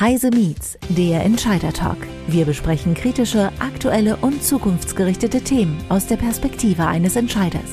Heise 0.00 0.30
Meets, 0.30 0.78
der 0.90 1.24
Entscheider 1.24 1.72
Talk. 1.72 1.96
Wir 2.28 2.44
besprechen 2.44 2.94
kritische, 2.94 3.50
aktuelle 3.58 4.14
und 4.18 4.44
zukunftsgerichtete 4.44 5.40
Themen 5.40 5.76
aus 5.88 6.06
der 6.06 6.14
Perspektive 6.14 6.86
eines 6.86 7.16
Entscheiders. 7.16 7.68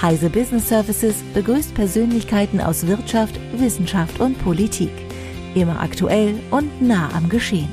Heise 0.00 0.30
Business 0.30 0.70
Services 0.70 1.16
begrüßt 1.34 1.74
Persönlichkeiten 1.74 2.62
aus 2.62 2.86
Wirtschaft, 2.86 3.38
Wissenschaft 3.58 4.20
und 4.20 4.38
Politik. 4.38 4.88
Immer 5.54 5.78
aktuell 5.78 6.36
und 6.50 6.80
nah 6.80 7.10
am 7.12 7.28
Geschehen. 7.28 7.68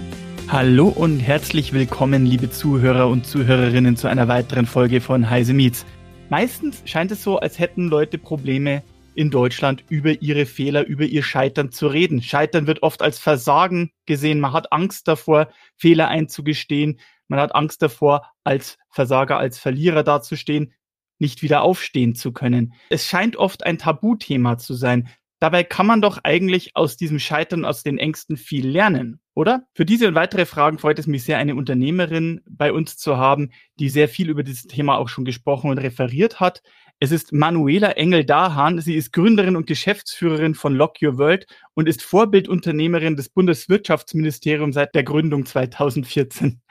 Hallo 0.49 0.89
und 0.89 1.21
herzlich 1.21 1.71
willkommen, 1.71 2.25
liebe 2.25 2.51
Zuhörer 2.51 3.07
und 3.07 3.25
Zuhörerinnen, 3.25 3.95
zu 3.95 4.09
einer 4.09 4.27
weiteren 4.27 4.65
Folge 4.65 4.99
von 4.99 5.29
Heise 5.29 5.54
Meets. 5.54 5.85
Meistens 6.29 6.81
scheint 6.83 7.11
es 7.13 7.23
so, 7.23 7.39
als 7.39 7.57
hätten 7.57 7.88
Leute 7.88 8.17
Probleme 8.17 8.83
in 9.16 9.30
Deutschland 9.30 9.84
über 9.89 10.21
ihre 10.21 10.46
Fehler, 10.46 10.86
über 10.86 11.05
ihr 11.05 11.23
Scheitern 11.23 11.71
zu 11.71 11.88
reden. 11.88 12.21
Scheitern 12.21 12.68
wird 12.68 12.84
oft 12.84 13.02
als 13.02 13.20
Versagen 13.20 13.91
gesehen. 14.05 14.39
Man 14.39 14.54
hat 14.54 14.71
Angst 14.71 15.07
davor, 15.07 15.50
Fehler 15.78 16.07
einzugestehen. 16.07 17.00
Man 17.28 17.39
hat 17.39 17.56
Angst 17.56 17.82
davor, 17.82 18.32
als 18.43 18.78
Versager, 18.89 19.37
als 19.37 19.60
Verlierer 19.60 20.04
dazustehen, 20.04 20.73
nicht 21.20 21.42
wieder 21.42 21.61
aufstehen 21.61 22.15
zu 22.15 22.34
können. 22.34 22.73
Es 22.89 23.07
scheint 23.07 23.37
oft 23.37 23.65
ein 23.65 23.78
Tabuthema 23.78 24.57
zu 24.57 24.73
sein. 24.73 25.10
Dabei 25.43 25.65
kann 25.65 25.86
man 25.86 26.01
doch 26.01 26.20
eigentlich 26.23 26.75
aus 26.75 26.95
diesem 26.95 27.20
Scheitern, 27.20 27.65
aus 27.65 27.84
den 27.84 27.98
Ängsten 27.98 28.37
viel 28.37 28.65
lernen, 28.65 29.20
oder? 29.34 29.68
Für 29.73 29.84
diese 29.84 30.07
und 30.07 30.15
weitere 30.15 30.45
Fragen 30.45 30.79
freut 30.79 31.00
es 31.00 31.06
mich 31.06 31.25
sehr, 31.25 31.37
eine 31.37 31.56
Unternehmerin 31.56 32.39
bei 32.48 32.72
uns 32.72 32.95
zu 32.95 33.17
haben, 33.17 33.52
die 33.78 33.89
sehr 33.89 34.08
viel 34.08 34.30
über 34.30 34.44
dieses 34.44 34.67
Thema 34.67 34.98
auch 34.98 35.09
schon 35.09 35.25
gesprochen 35.25 35.70
und 35.70 35.80
referiert 35.80 36.39
hat. 36.39 36.61
Es 37.03 37.12
ist 37.12 37.34
Manuela 37.34 37.98
Engel-Dahan. 37.98 38.80
Sie 38.80 38.95
ist 38.95 39.12
Gründerin 39.12 39.58
und 39.58 39.67
Geschäftsführerin 39.67 40.56
von 40.56 40.73
Lock 40.73 41.02
Your 41.03 41.17
World 41.17 41.45
und 41.73 41.89
ist 41.89 42.02
Vorbildunternehmerin 42.02 43.17
des 43.17 43.28
Bundeswirtschaftsministeriums 43.28 44.76
seit 44.76 44.95
der 44.95 45.03
Gründung 45.03 45.45
2014. 45.45 46.62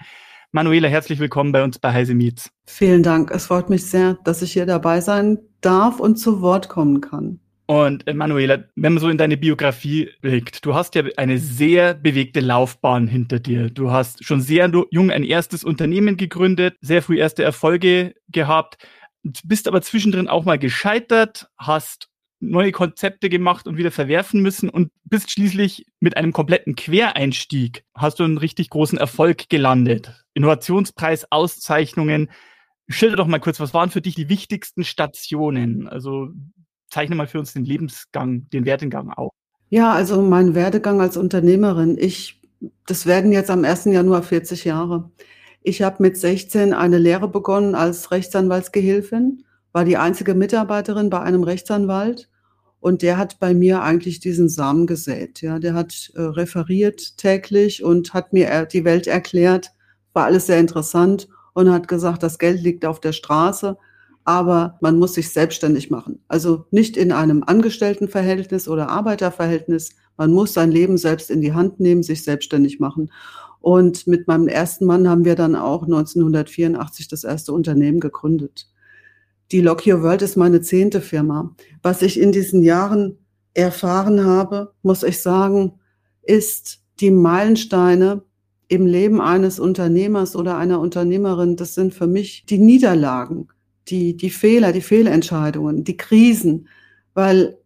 Manuela, 0.51 0.89
herzlich 0.89 1.19
willkommen 1.19 1.52
bei 1.52 1.63
uns 1.63 1.79
bei 1.79 1.93
Heise 1.93 2.15
Meets. 2.15 2.49
Vielen 2.65 3.02
Dank. 3.02 3.30
Es 3.30 3.45
freut 3.45 3.69
mich 3.69 3.85
sehr, 3.85 4.15
dass 4.24 4.41
ich 4.41 4.55
hier 4.55 4.65
dabei 4.65 5.02
sein 5.02 5.39
darf 5.61 6.01
und 6.01 6.16
zu 6.16 6.41
Wort 6.41 6.71
kommen 6.71 7.02
kann. 7.02 7.39
Und 7.67 8.07
äh, 8.09 8.15
Manuela, 8.15 8.65
wenn 8.74 8.95
man 8.95 9.01
so 9.02 9.11
in 9.11 9.19
deine 9.19 9.37
Biografie 9.37 10.11
blickt, 10.23 10.65
du 10.65 10.74
hast 10.74 10.95
ja 10.95 11.05
eine 11.19 11.37
sehr 11.37 11.93
bewegte 11.93 12.41
Laufbahn 12.41 13.07
hinter 13.07 13.39
dir. 13.39 13.69
Du 13.69 13.91
hast 13.91 14.24
schon 14.24 14.41
sehr 14.41 14.71
jung 14.91 15.11
ein 15.11 15.24
erstes 15.24 15.63
Unternehmen 15.63 16.17
gegründet, 16.17 16.74
sehr 16.80 17.02
früh 17.02 17.19
erste 17.19 17.45
Erfolge 17.45 18.15
gehabt, 18.29 18.79
bist 19.23 19.68
aber 19.68 19.82
zwischendrin 19.82 20.28
auch 20.28 20.45
mal 20.45 20.59
gescheitert, 20.59 21.48
hast 21.56 22.09
neue 22.42 22.73
Konzepte 22.73 23.28
gemacht 23.28 23.68
und 23.68 23.76
wieder 23.76 23.92
verwerfen 23.92 24.42
müssen 24.42 24.68
und 24.68 24.90
bist 25.04 25.30
schließlich 25.30 25.87
mit 26.01 26.16
einem 26.16 26.32
kompletten 26.32 26.74
Quereinstieg 26.74 27.84
hast 27.95 28.18
du 28.18 28.24
einen 28.24 28.37
richtig 28.37 28.68
großen 28.70 28.98
Erfolg 28.98 29.48
gelandet. 29.48 30.24
Innovationspreis, 30.34 31.30
Auszeichnungen. 31.30 32.30
Schilder 32.88 33.16
doch 33.16 33.28
mal 33.28 33.38
kurz, 33.38 33.60
was 33.60 33.73
waren 33.73 33.90
für 33.90 34.00
dich 34.00 34.16
die 34.16 34.28
wichtigsten 34.28 34.82
Stationen? 34.82 35.87
Also 35.87 36.30
zeichne 36.90 37.15
mal 37.15 37.28
für 37.28 37.38
uns 37.38 37.52
den 37.52 37.65
Lebensgang, 37.65 38.50
den 38.50 38.65
Werdegang 38.65 39.10
auf. 39.10 39.32
Ja, 39.70 39.93
also 39.93 40.20
mein 40.20 40.54
Werdegang 40.54 41.00
als 41.00 41.16
Unternehmerin. 41.16 41.96
Ich, 41.96 42.40
das 42.87 43.06
werden 43.06 43.32
jetzt 43.32 43.50
am 43.50 43.65
1. 43.65 43.87
Januar 43.87 44.23
40 44.23 44.65
Jahre. 44.65 45.10
Ich 45.63 45.82
habe 45.82 46.02
mit 46.02 46.16
16 46.16 46.74
eine 46.74 46.99
Lehre 46.99 47.29
begonnen 47.29 47.74
als 47.74 48.10
Rechtsanwaltsgehilfin, 48.10 49.45
war 49.73 49.85
die 49.85 49.96
einzige 49.96 50.35
Mitarbeiterin 50.35 51.09
bei 51.09 51.21
einem 51.21 51.45
Rechtsanwalt 51.45 52.29
und 52.80 53.02
der 53.02 53.16
hat 53.16 53.38
bei 53.38 53.55
mir 53.55 53.83
eigentlich 53.83 54.18
diesen 54.18 54.49
Samen 54.49 54.88
gesät. 54.88 55.40
Ja, 55.40 55.60
der 55.60 55.74
hat 55.74 56.10
äh, 56.16 56.21
referiert 56.21 57.16
täglich 57.16 57.85
und 57.85 58.13
hat 58.13 58.33
mir 58.33 58.66
die 58.66 58.85
Welt 58.85 59.07
erklärt, 59.07 59.71
war 60.13 60.24
alles 60.24 60.46
sehr 60.46 60.59
interessant 60.59 61.29
und 61.55 61.71
hat 61.71 61.87
gesagt, 61.87 62.24
das 62.24 62.40
Geld 62.40 62.60
liegt 62.60 62.85
auf 62.85 62.99
der 62.99 63.13
Straße, 63.13 63.77
aber 64.25 64.78
man 64.81 64.99
muss 64.99 65.15
sich 65.15 65.31
selbstständig 65.31 65.91
machen. 65.91 66.21
Also 66.27 66.67
nicht 66.73 66.97
in 66.97 67.12
einem 67.12 67.44
Angestelltenverhältnis 67.44 68.69
oder 68.69 68.89
Arbeiterverhältnis. 68.89 69.91
Man 70.17 70.33
muss 70.33 70.53
sein 70.53 70.73
Leben 70.73 70.99
selbst 70.99 71.31
in 71.31 71.41
die 71.41 71.53
Hand 71.53 71.79
nehmen, 71.79 72.03
sich 72.03 72.25
selbstständig 72.25 72.81
machen. 72.81 73.11
Und 73.62 74.09
mit 74.09 74.27
meinem 74.27 74.49
ersten 74.49 74.84
Mann 74.87 75.09
haben 75.09 75.25
wir 75.25 75.37
dann 75.37 75.55
auch 75.55 75.84
1984 75.84 77.06
das 77.06 77.23
erste 77.23 77.53
Unternehmen 77.53 78.00
gegründet. 78.00 78.69
Die 79.53 79.61
Lock 79.61 79.87
Your 79.87 80.03
World 80.03 80.23
ist 80.23 80.37
meine 80.37 80.61
zehnte 80.61 81.00
Firma. 81.00 81.55
Was 81.81 82.03
ich 82.03 82.19
in 82.19 82.33
diesen 82.33 82.62
Jahren 82.62 83.19
erfahren 83.55 84.25
habe, 84.25 84.73
muss 84.83 85.05
ich 85.05 85.21
sagen, 85.21 85.75
ist 86.23 86.81
die 87.00 87.12
Meilensteine 87.12 88.23
im 88.67 88.87
Leben 88.87 89.21
eines 89.21 89.61
Unternehmers 89.61 90.34
oder 90.34 90.59
einer 90.59 90.81
Unternehmerin. 90.81 91.56
Das 91.56 91.75
sind 91.75 91.94
für 91.94 92.09
mich 92.09 92.44
die 92.47 92.59
Niederlagen, 92.59 93.49
die, 93.89 94.17
die 94.17 94.31
Fehler, 94.31 94.73
die 94.73 94.81
Fehlentscheidungen, 94.81 95.84
die 95.84 95.97
Krisen, 95.97 96.67
weil 97.15 97.59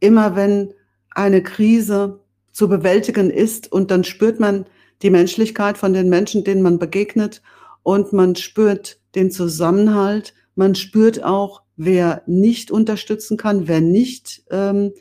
immer 0.00 0.34
wenn 0.34 0.74
eine 1.10 1.42
Krise 1.42 2.18
zu 2.50 2.68
bewältigen 2.68 3.30
ist 3.30 3.70
und 3.70 3.92
dann 3.92 4.02
spürt 4.02 4.40
man, 4.40 4.66
die 5.02 5.10
Menschlichkeit 5.10 5.78
von 5.78 5.92
den 5.92 6.08
Menschen, 6.08 6.44
denen 6.44 6.62
man 6.62 6.78
begegnet 6.78 7.42
und 7.82 8.12
man 8.12 8.36
spürt 8.36 9.00
den 9.14 9.30
Zusammenhalt, 9.30 10.34
man 10.54 10.74
spürt 10.74 11.22
auch, 11.22 11.62
wer 11.76 12.22
nicht 12.26 12.70
unterstützen 12.70 13.36
kann, 13.36 13.68
wer 13.68 13.80
nicht 13.80 14.42
ähm, 14.50 14.92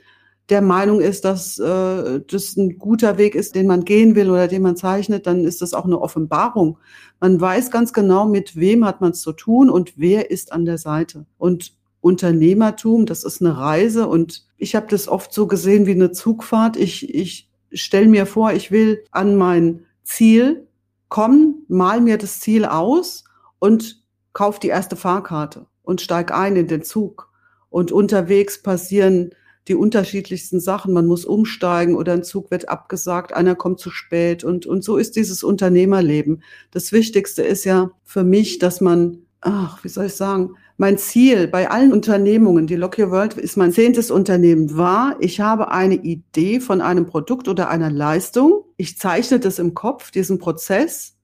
der 0.49 0.61
Meinung 0.61 1.01
ist, 1.01 1.25
dass 1.25 1.57
äh, 1.57 2.21
das 2.27 2.55
ein 2.55 2.77
guter 2.77 3.17
Weg 3.17 3.33
ist, 3.33 3.55
den 3.55 3.65
man 3.65 3.83
gehen 3.83 4.15
will 4.15 4.29
oder 4.29 4.47
den 4.47 4.61
man 4.61 4.75
zeichnet, 4.75 5.25
dann 5.25 5.43
ist 5.43 5.61
das 5.61 5.73
auch 5.73 5.85
eine 5.85 5.99
Offenbarung. 5.99 6.77
Man 7.19 7.39
weiß 7.39 7.71
ganz 7.71 7.93
genau, 7.93 8.25
mit 8.25 8.55
wem 8.55 8.85
hat 8.85 9.01
man 9.01 9.11
es 9.11 9.21
zu 9.21 9.33
tun 9.33 9.69
und 9.69 9.93
wer 9.95 10.29
ist 10.29 10.51
an 10.51 10.65
der 10.65 10.77
Seite. 10.77 11.25
Und 11.37 11.73
Unternehmertum, 12.01 13.07
das 13.07 13.23
ist 13.23 13.41
eine 13.41 13.57
Reise 13.57 14.07
und 14.07 14.45
ich 14.57 14.75
habe 14.75 14.85
das 14.89 15.07
oft 15.07 15.33
so 15.33 15.47
gesehen 15.47 15.87
wie 15.87 15.91
eine 15.91 16.11
Zugfahrt. 16.11 16.77
Ich, 16.77 17.13
ich 17.13 17.49
stelle 17.81 18.07
mir 18.07 18.25
vor, 18.25 18.53
ich 18.53 18.71
will 18.71 19.03
an 19.11 19.35
mein 19.35 19.85
Ziel 20.03 20.67
kommen, 21.09 21.65
mal 21.67 22.01
mir 22.01 22.17
das 22.17 22.39
Ziel 22.39 22.65
aus 22.65 23.23
und 23.59 24.03
kauf 24.33 24.59
die 24.59 24.67
erste 24.67 24.95
Fahrkarte 24.95 25.67
und 25.83 26.01
steig 26.01 26.31
ein 26.31 26.55
in 26.55 26.67
den 26.67 26.83
Zug. 26.83 27.31
Und 27.69 27.91
unterwegs 27.91 28.61
passieren 28.61 29.31
die 29.67 29.75
unterschiedlichsten 29.75 30.59
Sachen. 30.59 30.93
Man 30.93 31.07
muss 31.07 31.25
umsteigen 31.25 31.95
oder 31.95 32.13
ein 32.13 32.23
Zug 32.23 32.51
wird 32.51 32.69
abgesagt, 32.69 33.33
einer 33.33 33.55
kommt 33.55 33.79
zu 33.79 33.89
spät 33.89 34.43
und, 34.43 34.65
und 34.65 34.83
so 34.83 34.97
ist 34.97 35.15
dieses 35.15 35.43
Unternehmerleben. 35.43 36.43
Das 36.71 36.91
Wichtigste 36.91 37.43
ist 37.43 37.63
ja 37.63 37.91
für 38.03 38.23
mich, 38.23 38.59
dass 38.59 38.81
man, 38.81 39.24
ach, 39.45 39.83
wie 39.83 39.89
soll 39.89 40.07
ich 40.07 40.15
sagen, 40.15 40.55
mein 40.77 40.97
Ziel 40.97 41.47
bei 41.47 41.69
allen 41.69 41.93
Unternehmungen, 41.93 42.67
die 42.67 42.75
Lock 42.75 42.99
Your 42.99 43.11
World 43.11 43.35
ist 43.35 43.55
mein 43.55 43.71
zehntes 43.71 44.11
Unternehmen, 44.11 44.75
war, 44.75 45.15
ich 45.19 45.39
habe 45.39 45.71
eine 45.71 45.95
Idee 45.95 46.59
von 46.59 46.81
einem 46.81 47.05
Produkt 47.05 47.47
oder 47.47 47.69
einer 47.69 47.89
Leistung. 47.89 48.65
Ich 48.75 48.97
zeichne 48.97 49.39
das 49.39 49.59
im 49.59 49.73
Kopf, 49.73 50.11
diesen 50.11 50.39
Prozess, 50.39 51.15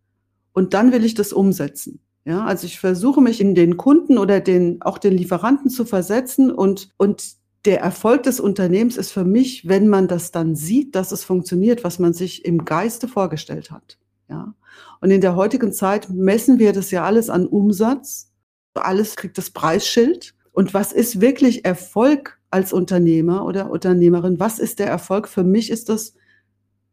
und 0.54 0.74
dann 0.74 0.92
will 0.92 1.04
ich 1.04 1.16
das 1.16 1.34
umsetzen. 1.34 2.00
Ja, 2.24 2.46
also 2.46 2.68
ich 2.68 2.80
versuche 2.80 3.20
mich 3.20 3.42
in 3.42 3.56
den 3.56 3.78
Kunden 3.78 4.18
oder 4.20 4.40
den, 4.40 4.82
auch 4.84 5.00
den 5.00 5.14
Lieferanten 5.14 5.72
zu 5.72 5.86
versetzen 5.86 6.52
und, 6.52 6.90
und 6.98 7.34
der 7.66 7.82
Erfolg 7.82 8.24
des 8.24 8.40
Unternehmens 8.40 8.96
ist 8.98 9.12
für 9.12 9.24
mich, 9.24 9.68
wenn 9.68 9.88
man 9.88 10.08
das 10.08 10.32
dann 10.32 10.56
sieht, 10.56 10.96
dass 10.96 11.12
es 11.12 11.24
funktioniert, 11.24 11.84
was 11.84 11.98
man 11.98 12.14
sich 12.14 12.46
im 12.46 12.64
Geiste 12.66 13.08
vorgestellt 13.08 13.72
hat. 13.72 13.98
Ja. 14.32 14.56
Und 15.00 15.12
in 15.12 15.22
der 15.22 15.36
heutigen 15.36 15.74
Zeit 15.74 16.10
messen 16.10 16.58
wir 16.58 16.74
das 16.74 16.90
ja 16.90 17.04
alles 17.04 17.30
an 17.30 17.46
Umsatz 17.46 18.32
alles 18.76 19.16
kriegt 19.16 19.38
das 19.38 19.50
Preisschild. 19.50 20.34
Und 20.52 20.74
was 20.74 20.92
ist 20.94 21.22
wirklich 21.22 21.66
Erfolg 21.66 22.40
als 22.50 22.74
Unternehmer 22.74 23.46
oder 23.46 23.70
Unternehmerin? 23.70 24.40
Was 24.40 24.60
ist 24.60 24.80
der 24.80 24.88
Erfolg? 24.88 25.28
Für 25.28 25.44
mich 25.44 25.70
ist 25.70 25.90
das 25.90 26.14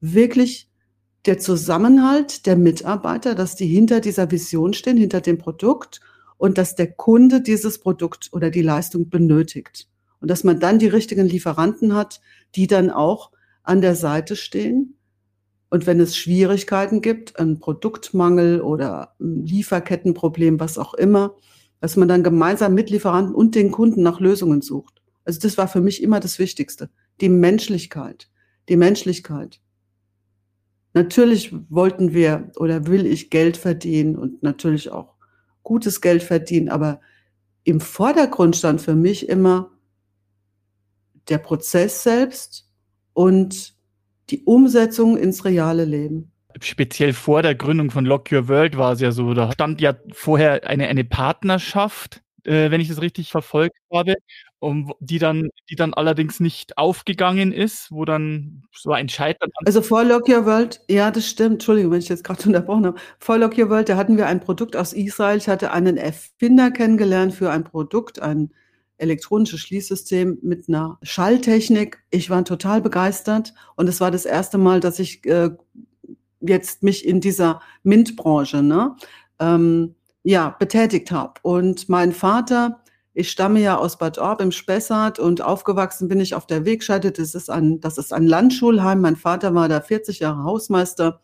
wirklich 0.01 0.71
der 1.27 1.39
Zusammenhalt 1.39 2.47
der 2.47 2.57
Mitarbeiter, 2.57 3.35
dass 3.35 3.57
die 3.57 3.67
hinter 3.67 4.01
dieser 4.01 4.31
Vision 4.31 4.73
stehen, 4.73 4.97
hinter 4.97 5.21
dem 5.21 5.39
Produkt 5.39 6.01
und 6.37 6.57
dass 6.57 6.77
der 6.77 6.93
Kunde 6.93 7.41
dieses 7.41 7.81
Produkt 7.81 8.29
oder 8.33 8.51
die 8.51 8.63
Leistung 8.63 9.09
benötigt. 9.09 9.89
Und 10.21 10.31
dass 10.31 10.45
man 10.45 10.61
dann 10.61 10.79
die 10.79 10.87
richtigen 10.87 11.27
Lieferanten 11.27 11.95
hat, 11.95 12.21
die 12.55 12.67
dann 12.67 12.91
auch 12.91 13.33
an 13.63 13.81
der 13.81 13.95
Seite 13.95 14.37
stehen. 14.37 14.98
Und 15.71 15.87
wenn 15.87 16.01
es 16.01 16.17
Schwierigkeiten 16.17 17.03
gibt, 17.03 17.39
ein 17.39 17.59
Produktmangel 17.59 18.61
oder 18.61 19.15
ein 19.21 19.45
Lieferkettenproblem, 19.45 20.61
was 20.61 20.79
auch 20.79 20.95
immer, 20.95 21.35
dass 21.81 21.97
man 21.97 22.09
dann 22.09 22.23
gemeinsam 22.23 22.75
mit 22.75 22.91
Lieferanten 22.91 23.35
und 23.35 23.55
den 23.55 23.71
Kunden 23.71 24.03
nach 24.03 24.21
Lösungen 24.21 24.63
sucht. 24.63 25.03
Also 25.25 25.41
das 25.41 25.59
war 25.59 25.69
für 25.69 25.81
mich 25.81 26.03
immer 26.03 26.21
das 26.21 26.39
Wichtigste. 26.39 26.91
Die 27.21 27.29
Menschlichkeit. 27.29 28.31
Die 28.69 28.77
Menschlichkeit. 28.77 29.61
Natürlich 30.95 31.55
wollten 31.69 32.15
wir 32.15 32.51
oder 32.57 32.87
will 32.87 33.07
ich 33.07 33.31
Geld 33.31 33.57
verdienen 33.57 34.17
und 34.17 34.43
natürlich 34.43 34.91
auch 34.91 35.15
gutes 35.63 36.01
Geld 36.01 36.23
verdienen, 36.23 36.71
aber 36.71 37.01
im 37.63 37.81
Vordergrund 37.81 38.57
stand 38.57 38.81
für 38.81 38.95
mich 38.95 39.29
immer 39.29 39.71
der 41.29 41.39
Prozess 41.39 42.03
selbst 42.03 42.71
und 43.13 43.78
die 44.31 44.43
Umsetzung 44.45 45.17
ins 45.17 45.45
reale 45.45 45.85
Leben 45.85 46.33
speziell 46.61 47.13
vor 47.13 47.43
der 47.43 47.55
Gründung 47.55 47.91
von 47.91 48.05
Lock 48.05 48.33
Your 48.33 48.49
World 48.49 48.77
war 48.77 48.93
es 48.93 49.01
ja 49.01 49.13
so, 49.13 49.35
da 49.35 49.53
stand 49.53 49.81
ja 49.81 49.95
vorher 50.13 50.67
eine, 50.67 50.89
eine 50.89 51.05
Partnerschaft, 51.05 52.23
äh, 52.45 52.71
wenn 52.71 52.81
ich 52.81 52.89
das 52.89 53.01
richtig 53.01 53.31
verfolgt 53.31 53.77
habe, 53.93 54.15
um, 54.59 54.93
die 55.01 55.19
dann, 55.19 55.51
die 55.71 55.77
dann 55.77 55.95
allerdings 55.95 56.41
nicht 56.41 56.79
aufgegangen 56.79 57.53
ist, 57.53 57.91
wo 57.91 58.05
dann 58.05 58.63
so 58.73 58.91
ein 58.93 59.09
Scheitern. 59.09 59.51
Also 59.65 59.83
vor 59.83 60.05
Lock 60.05 60.29
Your 60.29 60.47
World, 60.47 60.81
ja, 60.89 61.11
das 61.11 61.29
stimmt. 61.29 61.55
Entschuldigung, 61.55 61.93
wenn 61.93 62.01
ich 62.01 62.09
jetzt 62.09 62.25
gerade 62.25 62.43
unterbrochen 62.47 62.87
habe. 62.87 62.99
Vor 63.19 63.39
Lock 63.39 63.57
Your 63.57 63.71
World, 63.71 63.89
da 63.89 63.97
hatten 63.97 64.17
wir 64.17 64.27
ein 64.27 64.41
Produkt 64.41 64.77
aus 64.77 64.93
Israel. 64.93 65.39
Ich 65.39 65.49
hatte 65.49 65.73
einen 65.73 65.97
Erfinder 65.97 66.71
kennengelernt 66.71 67.35
für 67.35 67.51
ein 67.51 67.65
Produkt, 67.65 68.21
ein 68.21 68.53
elektronisches 68.99 69.61
Schließsystem 69.61 70.39
mit 70.43 70.69
einer 70.69 70.99
Schalltechnik. 71.03 71.99
Ich 72.11 72.31
war 72.31 72.45
total 72.45 72.81
begeistert 72.81 73.55
und 73.77 73.89
es 73.89 74.01
war 74.01 74.11
das 74.11 74.25
erste 74.25 74.59
Mal, 74.59 74.81
dass 74.81 74.99
ich 74.99 75.25
äh, 75.27 75.51
jetzt 76.41 76.83
mich 76.83 77.07
in 77.07 77.21
dieser 77.21 77.61
MINT-Branche 77.83 78.63
ne, 78.63 78.97
ähm, 79.39 79.95
ja, 80.23 80.51
betätigt 80.59 81.11
habe. 81.11 81.35
Und 81.43 81.89
mein 81.89 82.13
Vater, 82.13 82.83
ich 83.15 83.31
stamme 83.31 83.61
ja 83.61 83.77
aus 83.77 83.99
Bad 83.99 84.19
Orb 84.19 84.41
im 84.41 84.53
Spessart 84.53 85.19
und 85.19 85.43
aufgewachsen 85.43 86.09
bin 86.09 86.21
ich 86.21 86.35
auf 86.35 86.47
der 86.47 86.65
Wegscheide. 86.65 87.13
Das 87.13 87.35
ist 87.35 87.51
ein, 87.51 87.81
das 87.81 87.99
ist 87.99 88.13
ein 88.13 88.27
Landschulheim. 88.27 89.01
Mein 89.01 89.17
Vater 89.17 89.55
war 89.55 89.69
da 89.69 89.81
40 89.81 90.21
Jahre 90.21 90.45
Hausmeister. 90.45 91.21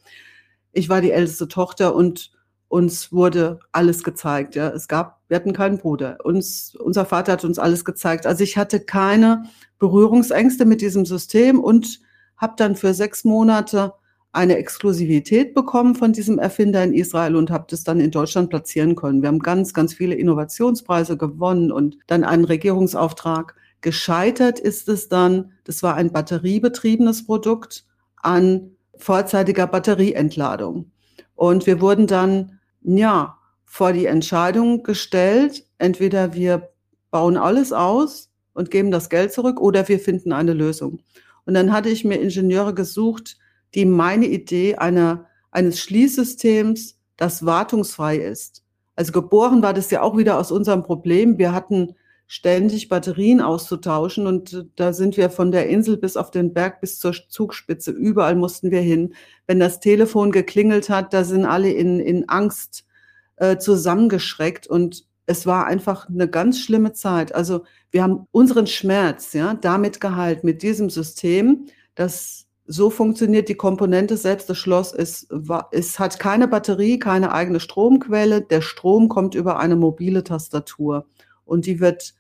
Ich 0.73 0.89
war 0.89 1.01
die 1.01 1.13
älteste 1.13 1.49
Tochter 1.49 1.95
und 1.95 2.33
uns 2.69 3.13
wurde 3.13 3.61
alles 3.71 4.03
gezeigt. 4.03 4.57
Ja, 4.57 4.71
es 4.71 4.89
gab, 4.89 5.21
wir 5.35 5.41
hatten 5.41 5.53
keinen 5.53 5.79
Bruder. 5.79 6.19
Uns, 6.23 6.77
unser 6.77 7.05
Vater 7.05 7.33
hat 7.33 7.45
uns 7.45 7.59
alles 7.59 7.85
gezeigt. 7.85 8.25
Also 8.25 8.45
ich 8.45 8.57
hatte 8.57 8.79
keine 8.79 9.43
Berührungsängste 9.81 10.65
mit 10.65 10.81
diesem 10.81 11.05
System 11.05 11.59
und 11.59 11.99
habe 12.37 12.55
dann 12.57 12.77
für 12.77 12.95
sechs 12.95 13.25
Monate 13.25 13.95
eine 14.31 14.57
Exklusivität 14.57 15.53
bekommen 15.53 15.97
von 15.97 16.13
diesem 16.13 16.39
Erfinder 16.39 16.85
in 16.85 16.95
Israel 16.95 17.35
und 17.35 17.51
habe 17.51 17.67
das 17.69 17.83
dann 17.83 17.99
in 17.99 18.13
Deutschland 18.13 18.49
platzieren 18.49 18.95
können. 18.95 19.23
Wir 19.23 19.29
haben 19.29 19.41
ganz, 19.41 19.75
ganz 19.75 19.93
viele 19.93 20.15
Innovationspreise 20.15 21.17
gewonnen 21.17 21.73
und 21.73 21.99
dann 22.07 22.23
einen 22.23 22.45
Regierungsauftrag. 22.45 23.57
Gescheitert 23.81 24.61
ist 24.61 24.89
es 24.89 25.09
dann, 25.09 25.51
das 25.65 25.83
war 25.83 25.97
ein 25.97 26.13
batteriebetriebenes 26.13 27.27
Produkt 27.27 27.87
an 28.23 28.71
vorzeitiger 28.99 29.67
Batterieentladung. 29.67 30.93
Und 31.35 31.67
wir 31.67 31.81
wurden 31.81 32.07
dann, 32.07 32.61
ja, 32.83 33.37
vor 33.65 33.93
die 33.93 34.07
Entscheidung 34.07 34.83
gestellt, 34.83 35.67
entweder 35.79 36.35
wir 36.35 36.71
bauen 37.11 37.37
alles 37.37 37.73
aus 37.73 38.31
und 38.53 38.71
geben 38.71 38.91
das 38.91 39.09
Geld 39.09 39.33
zurück 39.33 39.61
oder 39.61 39.87
wir 39.89 39.99
finden 39.99 40.33
eine 40.33 40.53
Lösung. 40.53 41.01
Und 41.45 41.55
dann 41.55 41.73
hatte 41.73 41.89
ich 41.89 42.05
mir 42.05 42.21
Ingenieure 42.21 42.75
gesucht, 42.75 43.37
die 43.75 43.85
meine 43.85 44.27
Idee 44.27 44.77
einer, 44.77 45.27
eines 45.51 45.81
Schließsystems, 45.81 46.99
das 47.17 47.45
wartungsfrei 47.45 48.17
ist. 48.17 48.65
Also 48.97 49.13
geboren 49.13 49.63
war 49.63 49.75
das 49.75 49.91
ja 49.91 50.03
auch 50.03 50.17
wieder 50.17 50.39
aus 50.39 50.53
unserem 50.53 50.83
Problem. 50.83 51.39
Wir 51.39 51.53
hatten 51.53 51.95
ständig 52.27 52.89
Batterien 52.89 53.41
auszutauschen 53.41 54.27
und 54.27 54.67
da 54.77 54.93
sind 54.93 55.17
wir 55.17 55.31
von 55.31 55.53
der 55.53 55.69
Insel 55.69 55.97
bis 55.97 56.17
auf 56.17 56.31
den 56.31 56.55
Berg 56.55 56.81
bis 56.81 56.99
zur 56.99 57.15
Zugspitze. 57.29 57.91
Überall 57.91 58.35
mussten 58.35 58.71
wir 58.71 58.81
hin. 58.81 59.15
Wenn 59.47 59.61
das 59.61 59.81
Telefon 59.81 60.33
geklingelt 60.33 60.89
hat, 60.89 61.13
da 61.13 61.25
sind 61.25 61.45
alle 61.45 61.71
in, 61.71 62.01
in 62.01 62.29
Angst 62.29 62.87
äh, 63.37 63.59
zusammengeschreckt 63.59 64.67
und 64.67 65.07
es 65.27 65.47
war 65.47 65.67
einfach 65.67 66.09
eine 66.09 66.29
ganz 66.29 66.61
schlimme 66.61 66.93
Zeit. 66.93 67.35
Also 67.35 67.65
wir 67.91 68.03
haben 68.03 68.27
unseren 68.31 68.67
Schmerz 68.67 69.33
ja 69.33 69.55
damit 69.55 70.01
geheilt 70.01 70.45
mit 70.45 70.63
diesem 70.63 70.91
System, 70.91 71.67
das 71.95 72.47
so 72.67 72.91
funktioniert 72.91 73.49
die 73.49 73.57
Komponente 73.57 74.17
selbst. 74.17 74.49
Das 74.49 74.59
Schloss 74.59 74.93
ist, 74.93 75.29
es 75.71 75.99
hat 75.99 76.19
keine 76.19 76.49
Batterie, 76.49 76.99
keine 76.99 77.33
eigene 77.33 77.61
Stromquelle. 77.61 78.41
Der 78.41 78.63
Strom 78.63 79.09
kommt 79.09 79.35
über 79.35 79.59
eine 79.59 79.77
mobile 79.77 80.25
Tastatur 80.25 81.07
und 81.45 81.67
die 81.67 81.81
wird 81.81 82.15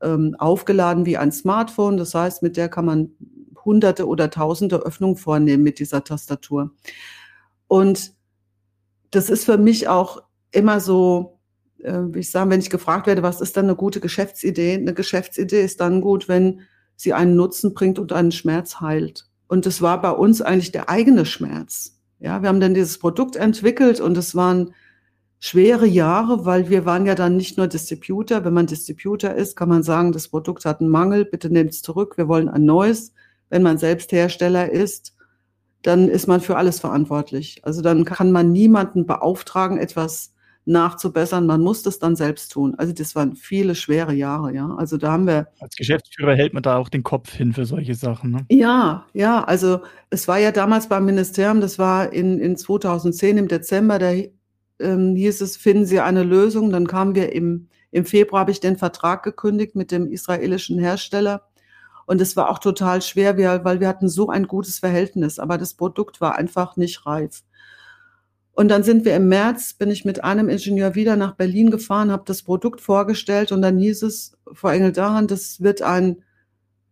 ähm, 0.00 0.36
aufgeladen 0.38 1.04
wie 1.04 1.16
ein 1.16 1.32
Smartphone. 1.32 1.96
Das 1.96 2.14
heißt, 2.14 2.42
mit 2.42 2.56
der 2.56 2.68
kann 2.68 2.84
man 2.84 3.10
hunderte 3.64 4.06
oder 4.06 4.30
tausende 4.30 4.76
Öffnungen 4.76 5.16
vornehmen 5.16 5.64
mit 5.64 5.80
dieser 5.80 6.04
Tastatur. 6.04 6.70
Und 7.66 8.12
das 9.10 9.30
ist 9.30 9.44
für 9.44 9.58
mich 9.58 9.88
auch 9.88 10.22
immer 10.52 10.80
so, 10.80 11.38
äh, 11.82 12.00
wie 12.08 12.20
ich 12.20 12.30
sagen, 12.30 12.50
wenn 12.50 12.60
ich 12.60 12.70
gefragt 12.70 13.06
werde, 13.06 13.22
was 13.22 13.40
ist 13.40 13.56
dann 13.56 13.66
eine 13.66 13.76
gute 13.76 14.00
Geschäftsidee? 14.00 14.74
Eine 14.74 14.94
Geschäftsidee 14.94 15.62
ist 15.62 15.80
dann 15.80 16.00
gut, 16.00 16.28
wenn 16.28 16.60
sie 16.96 17.12
einen 17.12 17.36
Nutzen 17.36 17.74
bringt 17.74 17.98
und 17.98 18.12
einen 18.12 18.32
Schmerz 18.32 18.80
heilt. 18.80 19.28
Und 19.46 19.66
es 19.66 19.80
war 19.80 20.00
bei 20.02 20.10
uns 20.10 20.42
eigentlich 20.42 20.72
der 20.72 20.88
eigene 20.90 21.24
Schmerz. 21.24 21.98
Ja, 22.18 22.42
wir 22.42 22.48
haben 22.48 22.60
dann 22.60 22.74
dieses 22.74 22.98
Produkt 22.98 23.36
entwickelt 23.36 24.00
und 24.00 24.16
es 24.18 24.34
waren 24.34 24.74
schwere 25.38 25.86
Jahre, 25.86 26.44
weil 26.44 26.68
wir 26.68 26.84
waren 26.84 27.06
ja 27.06 27.14
dann 27.14 27.36
nicht 27.36 27.56
nur 27.56 27.68
Distributor. 27.68 28.44
Wenn 28.44 28.54
man 28.54 28.66
Distributor 28.66 29.30
ist, 29.32 29.56
kann 29.56 29.68
man 29.68 29.84
sagen, 29.84 30.12
das 30.12 30.28
Produkt 30.28 30.64
hat 30.64 30.80
einen 30.80 30.90
Mangel, 30.90 31.24
bitte 31.24 31.48
nehmt 31.50 31.70
es 31.70 31.82
zurück, 31.82 32.16
wir 32.16 32.28
wollen 32.28 32.48
ein 32.48 32.64
neues. 32.64 33.12
Wenn 33.48 33.62
man 33.62 33.78
selbst 33.78 34.10
Hersteller 34.10 34.70
ist, 34.70 35.14
dann 35.82 36.08
ist 36.08 36.26
man 36.26 36.40
für 36.40 36.56
alles 36.56 36.80
verantwortlich. 36.80 37.60
Also 37.64 37.82
dann 37.82 38.04
kann 38.04 38.32
man 38.32 38.50
niemanden 38.50 39.06
beauftragen, 39.06 39.78
etwas 39.78 40.34
nachzubessern. 40.68 41.46
Man 41.46 41.62
muss 41.62 41.82
das 41.82 41.98
dann 41.98 42.14
selbst 42.14 42.52
tun. 42.52 42.74
Also 42.76 42.92
das 42.92 43.16
waren 43.16 43.34
viele 43.34 43.74
schwere 43.74 44.12
Jahre, 44.12 44.52
ja. 44.52 44.74
Also 44.76 44.98
da 44.98 45.12
haben 45.12 45.26
wir. 45.26 45.48
Als 45.60 45.74
Geschäftsführer 45.74 46.34
hält 46.34 46.52
man 46.52 46.62
da 46.62 46.76
auch 46.76 46.88
den 46.88 47.02
Kopf 47.02 47.32
hin 47.32 47.52
für 47.52 47.64
solche 47.64 47.94
Sachen. 47.94 48.30
Ne? 48.30 48.46
Ja, 48.50 49.06
ja. 49.14 49.42
Also 49.44 49.80
es 50.10 50.28
war 50.28 50.38
ja 50.38 50.52
damals 50.52 50.88
beim 50.88 51.06
Ministerium, 51.06 51.60
das 51.60 51.78
war 51.78 52.12
in, 52.12 52.38
in 52.38 52.56
2010 52.56 53.38
im 53.38 53.48
Dezember, 53.48 53.98
da 53.98 54.12
ähm, 54.80 55.16
hieß 55.16 55.40
es, 55.40 55.56
finden 55.56 55.86
Sie 55.86 56.00
eine 56.00 56.22
Lösung. 56.22 56.70
Dann 56.70 56.86
kamen 56.86 57.14
wir 57.14 57.32
im, 57.32 57.68
im 57.90 58.04
Februar, 58.04 58.40
habe 58.40 58.50
ich 58.50 58.60
den 58.60 58.76
Vertrag 58.76 59.22
gekündigt 59.22 59.74
mit 59.74 59.90
dem 59.90 60.06
israelischen 60.06 60.78
Hersteller. 60.78 61.42
Und 62.04 62.20
es 62.20 62.36
war 62.36 62.50
auch 62.50 62.58
total 62.58 63.02
schwer, 63.02 63.36
weil 63.64 63.80
wir 63.80 63.88
hatten 63.88 64.08
so 64.08 64.28
ein 64.28 64.46
gutes 64.46 64.78
Verhältnis, 64.78 65.38
aber 65.38 65.58
das 65.58 65.74
Produkt 65.74 66.20
war 66.20 66.36
einfach 66.36 66.76
nicht 66.76 67.04
reif. 67.04 67.42
Und 68.58 68.70
dann 68.70 68.82
sind 68.82 69.04
wir 69.04 69.14
im 69.14 69.28
März, 69.28 69.74
bin 69.74 69.88
ich 69.88 70.04
mit 70.04 70.24
einem 70.24 70.48
Ingenieur 70.48 70.96
wieder 70.96 71.14
nach 71.14 71.36
Berlin 71.36 71.70
gefahren, 71.70 72.10
habe 72.10 72.24
das 72.26 72.42
Produkt 72.42 72.80
vorgestellt 72.80 73.52
und 73.52 73.62
dann 73.62 73.78
hieß 73.78 74.02
es, 74.02 74.36
Frau 74.52 74.70
Engel 74.70 74.90
Dahan, 74.90 75.28
das 75.28 75.60
wird 75.60 75.80
ein 75.80 76.24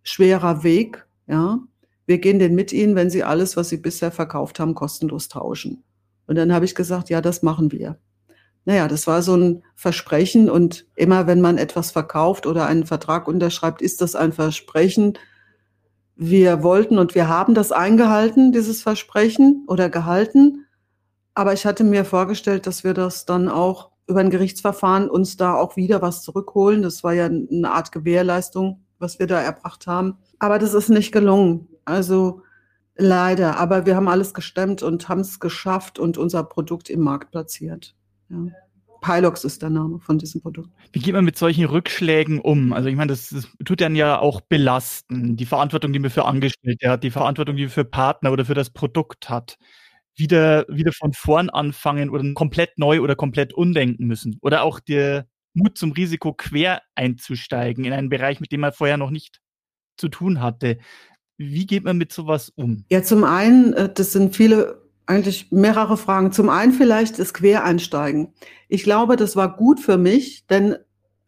schwerer 0.04 0.62
Weg. 0.62 1.08
Ja, 1.26 1.58
wir 2.06 2.18
gehen 2.18 2.38
den 2.38 2.54
mit 2.54 2.72
Ihnen, 2.72 2.94
wenn 2.94 3.10
Sie 3.10 3.24
alles, 3.24 3.56
was 3.56 3.68
Sie 3.68 3.78
bisher 3.78 4.12
verkauft 4.12 4.60
haben, 4.60 4.76
kostenlos 4.76 5.26
tauschen. 5.26 5.82
Und 6.28 6.36
dann 6.36 6.52
habe 6.52 6.66
ich 6.66 6.76
gesagt, 6.76 7.10
ja, 7.10 7.20
das 7.20 7.42
machen 7.42 7.72
wir. 7.72 7.98
Naja, 8.64 8.86
das 8.86 9.08
war 9.08 9.20
so 9.22 9.36
ein 9.36 9.64
Versprechen 9.74 10.48
und 10.48 10.86
immer 10.94 11.26
wenn 11.26 11.40
man 11.40 11.58
etwas 11.58 11.90
verkauft 11.90 12.46
oder 12.46 12.66
einen 12.66 12.86
Vertrag 12.86 13.26
unterschreibt, 13.26 13.82
ist 13.82 14.02
das 14.02 14.14
ein 14.14 14.32
Versprechen. 14.32 15.18
Wir 16.14 16.62
wollten 16.62 16.96
und 16.96 17.16
wir 17.16 17.26
haben 17.26 17.54
das 17.54 17.72
eingehalten, 17.72 18.52
dieses 18.52 18.82
Versprechen 18.82 19.64
oder 19.66 19.90
gehalten. 19.90 20.65
Aber 21.36 21.52
ich 21.52 21.66
hatte 21.66 21.84
mir 21.84 22.06
vorgestellt, 22.06 22.66
dass 22.66 22.82
wir 22.82 22.94
das 22.94 23.26
dann 23.26 23.50
auch 23.50 23.90
über 24.06 24.20
ein 24.20 24.30
Gerichtsverfahren 24.30 25.10
uns 25.10 25.36
da 25.36 25.54
auch 25.54 25.76
wieder 25.76 26.00
was 26.00 26.22
zurückholen. 26.22 26.80
Das 26.80 27.04
war 27.04 27.12
ja 27.12 27.26
eine 27.26 27.70
Art 27.70 27.92
Gewährleistung, 27.92 28.86
was 28.98 29.18
wir 29.18 29.26
da 29.26 29.42
erbracht 29.42 29.86
haben. 29.86 30.16
Aber 30.38 30.58
das 30.58 30.72
ist 30.72 30.88
nicht 30.88 31.12
gelungen. 31.12 31.68
Also 31.84 32.40
leider. 32.96 33.58
Aber 33.58 33.84
wir 33.84 33.96
haben 33.96 34.08
alles 34.08 34.32
gestemmt 34.32 34.82
und 34.82 35.10
haben 35.10 35.20
es 35.20 35.38
geschafft 35.38 35.98
und 35.98 36.16
unser 36.16 36.42
Produkt 36.42 36.88
im 36.88 37.00
Markt 37.00 37.32
platziert. 37.32 37.94
Ja. 38.30 38.46
Pilox 39.02 39.44
ist 39.44 39.60
der 39.60 39.68
Name 39.68 39.98
von 39.98 40.16
diesem 40.16 40.40
Produkt. 40.40 40.70
Wie 40.92 41.00
geht 41.00 41.12
man 41.12 41.26
mit 41.26 41.36
solchen 41.36 41.66
Rückschlägen 41.66 42.40
um? 42.40 42.72
Also 42.72 42.88
ich 42.88 42.96
meine, 42.96 43.12
das, 43.12 43.28
das 43.28 43.46
tut 43.62 43.82
dann 43.82 43.94
ja 43.94 44.18
auch 44.18 44.40
belasten. 44.40 45.36
Die 45.36 45.44
Verantwortung, 45.44 45.92
die 45.92 45.98
man 45.98 46.10
für 46.10 46.24
Angestellte 46.24 46.88
hat, 46.88 47.04
die 47.04 47.10
Verantwortung, 47.10 47.56
die 47.56 47.64
man 47.64 47.70
für 47.70 47.84
Partner 47.84 48.32
oder 48.32 48.46
für 48.46 48.54
das 48.54 48.70
Produkt 48.70 49.28
hat 49.28 49.58
wieder, 50.16 50.66
wieder 50.68 50.92
von 50.92 51.12
vorn 51.12 51.50
anfangen 51.50 52.10
oder 52.10 52.24
komplett 52.34 52.78
neu 52.78 53.00
oder 53.00 53.14
komplett 53.14 53.52
umdenken 53.52 54.06
müssen. 54.06 54.38
Oder 54.40 54.62
auch 54.62 54.80
der 54.80 55.26
Mut 55.54 55.78
zum 55.78 55.92
Risiko, 55.92 56.32
quer 56.32 56.82
einzusteigen 56.94 57.84
in 57.84 57.92
einen 57.92 58.08
Bereich, 58.08 58.40
mit 58.40 58.52
dem 58.52 58.60
man 58.60 58.72
vorher 58.72 58.96
noch 58.96 59.10
nicht 59.10 59.40
zu 59.96 60.08
tun 60.08 60.40
hatte. 60.40 60.78
Wie 61.38 61.66
geht 61.66 61.84
man 61.84 61.98
mit 61.98 62.12
sowas 62.12 62.50
um? 62.50 62.84
Ja, 62.90 63.02
zum 63.02 63.24
einen, 63.24 63.72
äh, 63.74 63.92
das 63.92 64.12
sind 64.12 64.34
viele, 64.34 64.82
eigentlich 65.06 65.50
mehrere 65.50 65.96
Fragen. 65.96 66.32
Zum 66.32 66.48
einen 66.48 66.72
vielleicht 66.72 67.18
das 67.18 67.34
Quereinsteigen. 67.34 68.32
Ich 68.68 68.82
glaube, 68.82 69.16
das 69.16 69.36
war 69.36 69.56
gut 69.56 69.80
für 69.80 69.98
mich, 69.98 70.46
denn 70.46 70.76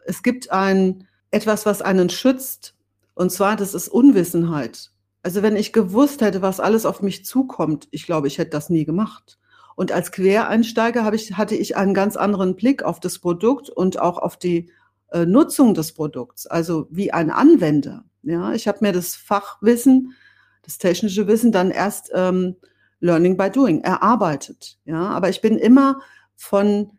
es 0.04 0.22
gibt 0.22 0.50
ein, 0.50 1.06
etwas, 1.30 1.66
was 1.66 1.82
einen 1.82 2.08
schützt. 2.08 2.74
Und 3.14 3.30
zwar, 3.30 3.56
das 3.56 3.74
ist 3.74 3.88
Unwissenheit. 3.88 4.90
Also 5.22 5.42
wenn 5.42 5.56
ich 5.56 5.72
gewusst 5.72 6.20
hätte, 6.20 6.42
was 6.42 6.60
alles 6.60 6.86
auf 6.86 7.02
mich 7.02 7.24
zukommt, 7.24 7.88
ich 7.90 8.06
glaube, 8.06 8.28
ich 8.28 8.38
hätte 8.38 8.50
das 8.50 8.70
nie 8.70 8.84
gemacht. 8.84 9.38
Und 9.76 9.92
als 9.92 10.12
Quereinsteiger 10.12 11.04
habe 11.04 11.16
ich, 11.16 11.36
hatte 11.36 11.54
ich 11.54 11.76
einen 11.76 11.94
ganz 11.94 12.16
anderen 12.16 12.56
Blick 12.56 12.82
auf 12.82 13.00
das 13.00 13.18
Produkt 13.18 13.70
und 13.70 14.00
auch 14.00 14.18
auf 14.18 14.36
die 14.36 14.70
äh, 15.10 15.24
Nutzung 15.24 15.74
des 15.74 15.92
Produkts, 15.92 16.46
also 16.46 16.88
wie 16.90 17.12
ein 17.12 17.30
Anwender. 17.30 18.04
Ja, 18.22 18.52
ich 18.52 18.68
habe 18.68 18.78
mir 18.82 18.92
das 18.92 19.14
Fachwissen, 19.14 20.14
das 20.62 20.78
technische 20.78 21.26
Wissen 21.26 21.52
dann 21.52 21.70
erst 21.70 22.10
ähm, 22.14 22.56
Learning 23.00 23.36
by 23.36 23.50
Doing, 23.50 23.82
erarbeitet. 23.82 24.78
Ja, 24.84 25.08
aber 25.08 25.28
ich 25.28 25.40
bin 25.40 25.56
immer 25.56 26.00
von 26.34 26.92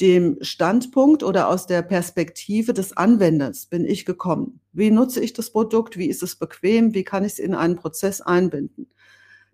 dem 0.00 0.36
Standpunkt 0.42 1.22
oder 1.22 1.48
aus 1.48 1.66
der 1.66 1.82
Perspektive 1.82 2.74
des 2.74 2.96
Anwenders 2.96 3.66
bin 3.66 3.86
ich 3.86 4.04
gekommen. 4.04 4.60
Wie 4.76 4.90
nutze 4.90 5.20
ich 5.20 5.32
das 5.32 5.50
Produkt? 5.50 5.96
Wie 5.96 6.06
ist 6.06 6.22
es 6.22 6.36
bequem? 6.36 6.92
Wie 6.92 7.02
kann 7.02 7.24
ich 7.24 7.32
es 7.32 7.38
in 7.38 7.54
einen 7.54 7.76
Prozess 7.76 8.20
einbinden? 8.20 8.88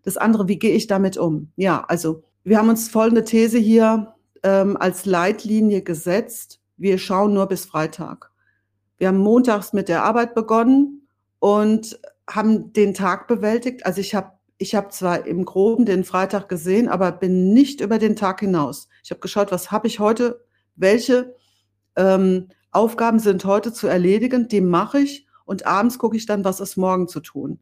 Das 0.02 0.17
andere, 0.17 0.49
wie 0.49 0.59
gehe 0.59 0.75
ich 0.75 0.88
damit 0.88 1.17
um? 1.17 1.52
Ja, 1.55 1.85
also 1.87 2.25
wir 2.43 2.59
haben 2.59 2.69
uns 2.69 2.88
folgende 2.88 3.23
These 3.23 3.59
hier 3.59 4.14
ähm, 4.43 4.76
als 4.76 5.07
Leitlinie 5.07 5.83
gesetzt. 5.83 6.61
Wir 6.76 6.99
schauen 6.99 7.35
nur 7.35 7.47
bis 7.47 7.67
Freitag. 7.67 8.33
Wir 8.99 9.09
haben 9.09 9.19
montags 9.19 9.73
mit 9.73 9.88
der 9.88 10.02
Arbeit 10.02 10.35
begonnen 10.35 11.07
und 11.38 12.00
haben 12.29 12.73
den 12.73 12.93
Tag 12.93 13.29
bewältigt. 13.29 13.87
Also 13.87 14.00
ich 14.00 14.17
habe 14.17 14.33
ich 14.59 14.75
habe 14.75 14.88
zwar 14.88 15.26
im 15.26 15.45
Groben 15.45 15.87
den 15.87 16.05
Freitag 16.05 16.49
gesehen, 16.49 16.88
aber 16.88 17.11
bin 17.12 17.52
nicht 17.52 17.81
über 17.81 17.99
den 17.99 18.17
Tag 18.17 18.41
hinaus. 18.41 18.88
Ich 19.05 19.11
habe 19.11 19.21
geschaut, 19.21 19.50
was 19.50 19.71
habe 19.71 19.88
ich 19.88 19.99
heute, 19.99 20.45
welche 20.76 21.35
ähm, 21.97 22.49
Aufgaben 22.73 23.19
sind 23.19 23.45
heute 23.45 23.73
zu 23.73 23.87
erledigen, 23.87 24.49
die 24.49 24.62
mache 24.62 25.00
ich 25.00 25.26
und 25.45 25.67
abends 25.67 25.99
gucke 25.99 26.17
ich 26.17 26.26
dann, 26.26 26.45
was 26.45 26.59
ist 26.59 26.76
morgen 26.76 27.07
zu 27.07 27.21
tun. 27.21 27.61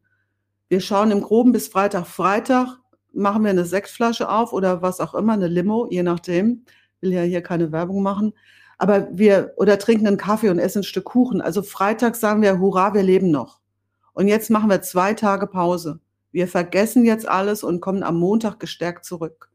Wir 0.69 0.79
schauen 0.79 1.11
im 1.11 1.21
Groben 1.21 1.51
bis 1.51 1.67
Freitag. 1.67 2.07
Freitag 2.07 2.79
machen 3.11 3.43
wir 3.43 3.49
eine 3.49 3.65
Sektflasche 3.65 4.29
auf 4.29 4.53
oder 4.53 4.81
was 4.81 5.01
auch 5.01 5.13
immer, 5.13 5.33
eine 5.33 5.47
Limo, 5.47 5.87
je 5.89 6.01
nachdem. 6.01 6.63
Will 7.01 7.11
ja 7.11 7.23
hier 7.23 7.41
keine 7.41 7.71
Werbung 7.71 8.01
machen. 8.01 8.33
Aber 8.77 9.09
wir, 9.11 9.53
oder 9.57 9.77
trinken 9.77 10.07
einen 10.07 10.17
Kaffee 10.17 10.49
und 10.49 10.59
essen 10.59 10.79
ein 10.79 10.83
Stück 10.83 11.05
Kuchen. 11.05 11.41
Also 11.41 11.61
Freitag 11.61 12.15
sagen 12.15 12.41
wir, 12.41 12.59
hurra, 12.59 12.93
wir 12.93 13.03
leben 13.03 13.31
noch. 13.31 13.59
Und 14.13 14.27
jetzt 14.27 14.49
machen 14.49 14.69
wir 14.69 14.81
zwei 14.81 15.13
Tage 15.13 15.45
Pause. 15.47 15.99
Wir 16.31 16.47
vergessen 16.47 17.03
jetzt 17.03 17.27
alles 17.27 17.63
und 17.63 17.81
kommen 17.81 18.03
am 18.03 18.17
Montag 18.17 18.59
gestärkt 18.59 19.03
zurück. 19.03 19.51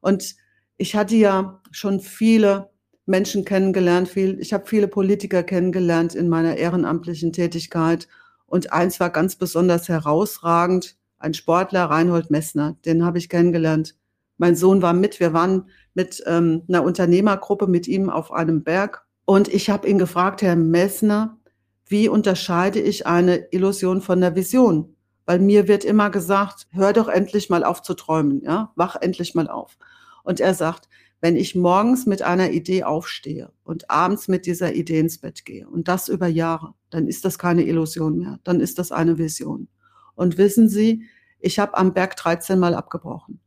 Und 0.00 0.34
ich 0.76 0.96
hatte 0.96 1.14
ja 1.14 1.60
schon 1.70 2.00
viele 2.00 2.70
Menschen 3.08 3.44
kennengelernt, 3.44 4.08
viel, 4.08 4.38
ich 4.40 4.52
habe 4.52 4.66
viele 4.66 4.88
Politiker 4.88 5.42
kennengelernt 5.42 6.14
in 6.14 6.28
meiner 6.28 6.56
ehrenamtlichen 6.56 7.32
Tätigkeit. 7.32 8.08
Und 8.46 8.72
eins 8.72 9.00
war 9.00 9.10
ganz 9.10 9.36
besonders 9.36 9.88
herausragend, 9.88 10.96
ein 11.18 11.34
Sportler, 11.34 11.86
Reinhold 11.86 12.30
Messner, 12.30 12.76
den 12.84 13.04
habe 13.04 13.18
ich 13.18 13.28
kennengelernt. 13.28 13.96
Mein 14.36 14.54
Sohn 14.54 14.82
war 14.82 14.92
mit, 14.92 15.18
wir 15.18 15.32
waren 15.32 15.68
mit 15.94 16.22
ähm, 16.26 16.62
einer 16.68 16.84
Unternehmergruppe 16.84 17.66
mit 17.66 17.88
ihm 17.88 18.08
auf 18.08 18.32
einem 18.32 18.62
Berg. 18.62 19.04
Und 19.24 19.48
ich 19.48 19.68
habe 19.68 19.88
ihn 19.88 19.98
gefragt, 19.98 20.42
Herr 20.42 20.54
Messner, 20.54 21.38
wie 21.86 22.08
unterscheide 22.08 22.80
ich 22.80 23.06
eine 23.06 23.48
Illusion 23.50 24.00
von 24.00 24.20
der 24.20 24.36
Vision? 24.36 24.94
weil 25.28 25.40
mir 25.40 25.68
wird 25.68 25.84
immer 25.84 26.08
gesagt, 26.08 26.68
hör 26.70 26.94
doch 26.94 27.06
endlich 27.06 27.50
mal 27.50 27.62
auf 27.62 27.82
zu 27.82 27.92
träumen, 27.92 28.40
ja, 28.44 28.72
wach 28.76 28.96
endlich 28.98 29.34
mal 29.34 29.46
auf. 29.46 29.76
Und 30.24 30.40
er 30.40 30.54
sagt, 30.54 30.88
wenn 31.20 31.36
ich 31.36 31.54
morgens 31.54 32.06
mit 32.06 32.22
einer 32.22 32.50
Idee 32.50 32.84
aufstehe 32.84 33.50
und 33.64 33.90
abends 33.90 34.28
mit 34.28 34.46
dieser 34.46 34.74
Idee 34.74 35.00
ins 35.00 35.18
Bett 35.18 35.44
gehe 35.44 35.68
und 35.68 35.88
das 35.88 36.08
über 36.08 36.28
Jahre, 36.28 36.74
dann 36.90 37.08
ist 37.08 37.24
das 37.24 37.38
keine 37.38 37.64
Illusion 37.64 38.18
mehr, 38.18 38.38
dann 38.44 38.60
ist 38.60 38.78
das 38.78 38.92
eine 38.92 39.18
Vision. 39.18 39.68
Und 40.14 40.38
wissen 40.38 40.68
Sie, 40.68 41.04
ich 41.40 41.58
habe 41.58 41.76
am 41.76 41.92
Berg 41.92 42.16
13 42.16 42.58
Mal 42.58 42.74
abgebrochen. 42.74 43.40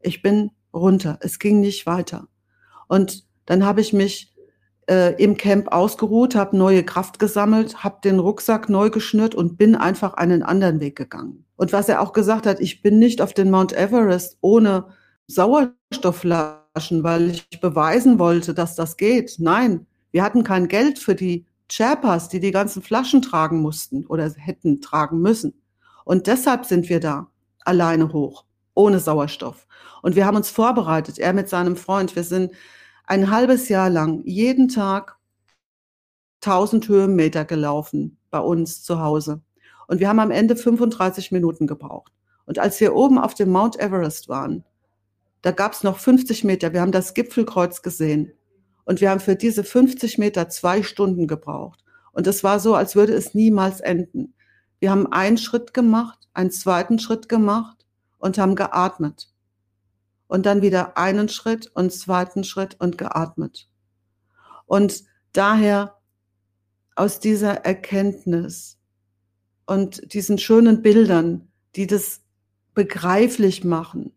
Ich 0.00 0.22
bin 0.22 0.50
runter, 0.72 1.18
es 1.20 1.38
ging 1.38 1.60
nicht 1.60 1.86
weiter. 1.86 2.28
Und 2.88 3.26
dann 3.46 3.64
habe 3.64 3.80
ich 3.80 3.92
mich 3.92 4.34
äh, 4.88 5.14
im 5.22 5.36
Camp 5.36 5.72
ausgeruht, 5.72 6.34
habe 6.34 6.56
neue 6.56 6.84
Kraft 6.84 7.18
gesammelt, 7.18 7.84
habe 7.84 8.00
den 8.04 8.18
Rucksack 8.18 8.68
neu 8.68 8.90
geschnürt 8.90 9.34
und 9.34 9.56
bin 9.56 9.76
einfach 9.76 10.14
einen 10.14 10.42
anderen 10.42 10.80
Weg 10.80 10.96
gegangen. 10.96 11.44
Und 11.56 11.72
was 11.72 11.88
er 11.88 12.00
auch 12.00 12.12
gesagt 12.12 12.46
hat, 12.46 12.60
ich 12.60 12.82
bin 12.82 12.98
nicht 12.98 13.22
auf 13.22 13.32
den 13.32 13.50
Mount 13.50 13.72
Everest 13.72 14.38
ohne 14.40 14.88
Sauerstoffflaschen, 15.26 16.63
weil 16.74 17.30
ich 17.30 17.60
beweisen 17.60 18.18
wollte, 18.18 18.52
dass 18.52 18.74
das 18.74 18.96
geht. 18.96 19.36
Nein, 19.38 19.86
wir 20.10 20.22
hatten 20.22 20.44
kein 20.44 20.68
Geld 20.68 20.98
für 20.98 21.14
die 21.14 21.46
Sherpas, 21.70 22.28
die 22.28 22.40
die 22.40 22.50
ganzen 22.50 22.82
Flaschen 22.82 23.22
tragen 23.22 23.60
mussten 23.60 24.04
oder 24.06 24.30
hätten 24.30 24.80
tragen 24.80 25.20
müssen. 25.20 25.54
Und 26.04 26.26
deshalb 26.26 26.66
sind 26.66 26.88
wir 26.88 27.00
da 27.00 27.28
alleine 27.64 28.12
hoch, 28.12 28.44
ohne 28.74 29.00
Sauerstoff. 29.00 29.66
Und 30.02 30.16
wir 30.16 30.26
haben 30.26 30.36
uns 30.36 30.50
vorbereitet, 30.50 31.18
er 31.18 31.32
mit 31.32 31.48
seinem 31.48 31.76
Freund. 31.76 32.14
Wir 32.14 32.24
sind 32.24 32.52
ein 33.06 33.30
halbes 33.30 33.68
Jahr 33.68 33.88
lang 33.88 34.22
jeden 34.24 34.68
Tag 34.68 35.16
1000 36.42 36.88
Höhenmeter 36.88 37.44
gelaufen 37.44 38.18
bei 38.30 38.40
uns 38.40 38.82
zu 38.82 39.00
Hause. 39.00 39.40
Und 39.86 40.00
wir 40.00 40.08
haben 40.08 40.20
am 40.20 40.30
Ende 40.30 40.56
35 40.56 41.32
Minuten 41.32 41.66
gebraucht. 41.66 42.12
Und 42.46 42.58
als 42.58 42.80
wir 42.80 42.94
oben 42.94 43.18
auf 43.18 43.34
dem 43.34 43.50
Mount 43.50 43.78
Everest 43.80 44.28
waren, 44.28 44.64
da 45.44 45.50
gab 45.50 45.74
es 45.74 45.82
noch 45.82 45.98
50 45.98 46.42
Meter. 46.42 46.72
Wir 46.72 46.80
haben 46.80 46.90
das 46.90 47.12
Gipfelkreuz 47.12 47.82
gesehen. 47.82 48.32
Und 48.86 49.02
wir 49.02 49.10
haben 49.10 49.20
für 49.20 49.36
diese 49.36 49.62
50 49.62 50.16
Meter 50.16 50.48
zwei 50.48 50.82
Stunden 50.82 51.26
gebraucht. 51.26 51.84
Und 52.12 52.26
es 52.26 52.42
war 52.42 52.58
so, 52.60 52.74
als 52.74 52.96
würde 52.96 53.12
es 53.12 53.34
niemals 53.34 53.80
enden. 53.80 54.32
Wir 54.80 54.90
haben 54.90 55.06
einen 55.12 55.36
Schritt 55.36 55.74
gemacht, 55.74 56.30
einen 56.32 56.50
zweiten 56.50 56.98
Schritt 56.98 57.28
gemacht 57.28 57.84
und 58.16 58.38
haben 58.38 58.54
geatmet 58.54 59.34
und 60.28 60.46
dann 60.46 60.62
wieder 60.62 60.96
einen 60.96 61.28
Schritt 61.28 61.70
und 61.74 61.92
zweiten 61.92 62.42
Schritt 62.42 62.80
und 62.80 62.96
geatmet. 62.96 63.68
Und 64.64 65.04
daher 65.34 65.98
aus 66.96 67.20
dieser 67.20 67.66
Erkenntnis 67.66 68.78
und 69.66 70.14
diesen 70.14 70.38
schönen 70.38 70.80
Bildern, 70.80 71.52
die 71.76 71.86
das 71.86 72.22
begreiflich 72.72 73.62
machen, 73.62 74.14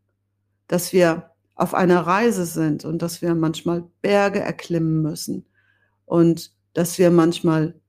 dass 0.67 0.93
wir 0.93 1.31
auf 1.55 1.73
einer 1.73 2.01
Reise 2.01 2.45
sind 2.45 2.85
und 2.85 3.01
dass 3.01 3.21
wir 3.21 3.33
manchmal 3.35 3.85
Berge 4.01 4.39
erklimmen 4.39 5.01
müssen 5.01 5.45
und 6.05 6.51
dass 6.73 6.97
wir 6.99 7.09
manchmal 7.09 7.79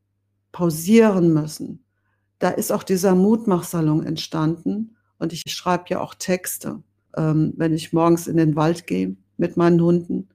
pausieren 0.52 1.32
müssen. 1.32 1.84
Da 2.38 2.50
ist 2.50 2.72
auch 2.72 2.82
dieser 2.82 3.14
Mutmachsalon 3.14 4.06
entstanden 4.06 4.96
und 5.18 5.32
ich 5.32 5.42
schreibe 5.46 5.84
ja 5.88 6.00
auch 6.00 6.14
Texte 6.14 6.82
ähm, 7.18 7.52
wenn 7.56 7.74
ich 7.74 7.92
morgens 7.92 8.26
in 8.26 8.36
den 8.36 8.56
Wald 8.56 8.86
gehe 8.86 9.16
mit 9.36 9.56
meinen 9.56 9.80
Hunden. 9.82 10.28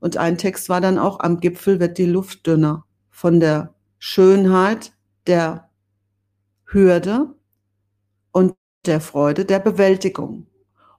Und 0.00 0.16
ein 0.16 0.36
Text 0.36 0.68
war 0.68 0.80
dann 0.80 0.98
auch, 0.98 1.20
am 1.20 1.40
Gipfel 1.40 1.80
wird 1.80 1.96
die 1.96 2.06
Luft 2.06 2.46
dünner 2.46 2.84
von 3.10 3.40
der 3.40 3.74
Schönheit 3.98 4.92
der 5.26 5.70
Hürde 6.66 7.34
und 8.32 8.54
der 8.84 9.00
Freude 9.00 9.44
der 9.44 9.60
Bewältigung. 9.60 10.46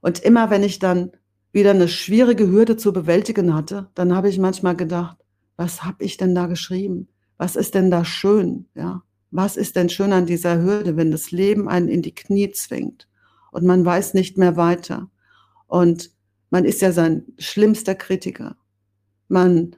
Und 0.06 0.20
immer 0.20 0.52
wenn 0.52 0.62
ich 0.62 0.78
dann 0.78 1.14
wieder 1.52 1.72
eine 1.72 1.88
schwierige 1.88 2.48
Hürde 2.48 2.78
zu 2.78 2.94
bewältigen 2.94 3.56
hatte, 3.56 3.90
dann 3.96 4.16
habe 4.16 4.30
ich 4.30 4.38
manchmal 4.38 4.76
gedacht, 4.76 5.18
was 5.58 5.84
habe 5.84 6.04
ich 6.04 6.18
denn 6.18 6.36
da 6.36 6.46
geschrieben? 6.46 7.08
Was 7.40 7.56
ist 7.56 7.74
denn 7.74 7.90
da 7.90 8.06
schön? 8.06 8.68
Ja, 8.76 9.02
was 9.32 9.58
ist 9.58 9.76
denn 9.76 9.90
schön 9.90 10.14
an 10.14 10.28
dieser 10.28 10.62
Hürde, 10.62 10.96
wenn 10.96 11.10
das 11.10 11.32
Leben 11.32 11.68
einen 11.68 11.88
in 11.88 12.04
die 12.04 12.14
Knie 12.14 12.52
zwingt 12.52 13.08
und 13.50 13.66
man 13.66 13.84
weiß 13.84 14.14
nicht 14.14 14.38
mehr 14.38 14.56
weiter? 14.58 15.10
Und 15.66 16.12
man 16.52 16.66
ist 16.66 16.84
ja 16.84 16.92
sein 16.92 17.24
schlimmster 17.40 17.96
Kritiker. 17.96 18.58
Man 19.28 19.76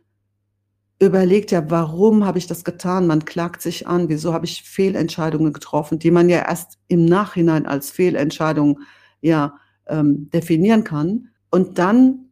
überlegt 0.99 1.51
ja, 1.51 1.71
warum 1.71 2.25
habe 2.25 2.37
ich 2.37 2.47
das 2.47 2.65
getan? 2.65 3.07
Man 3.07 3.23
klagt 3.23 3.61
sich 3.61 3.87
an, 3.87 4.09
wieso 4.09 4.33
habe 4.33 4.43
ich 4.43 4.63
Fehlentscheidungen 4.63 5.53
getroffen, 5.53 5.99
die 5.99 6.11
man 6.11 6.27
ja 6.27 6.39
erst 6.39 6.79
im 6.89 7.05
Nachhinein 7.05 7.65
als 7.65 7.91
Fehlentscheidung 7.91 8.81
ja 9.21 9.55
ähm, 9.89 10.29
definieren 10.31 10.83
kann. 10.83 11.29
Und 11.49 11.77
dann 11.77 12.27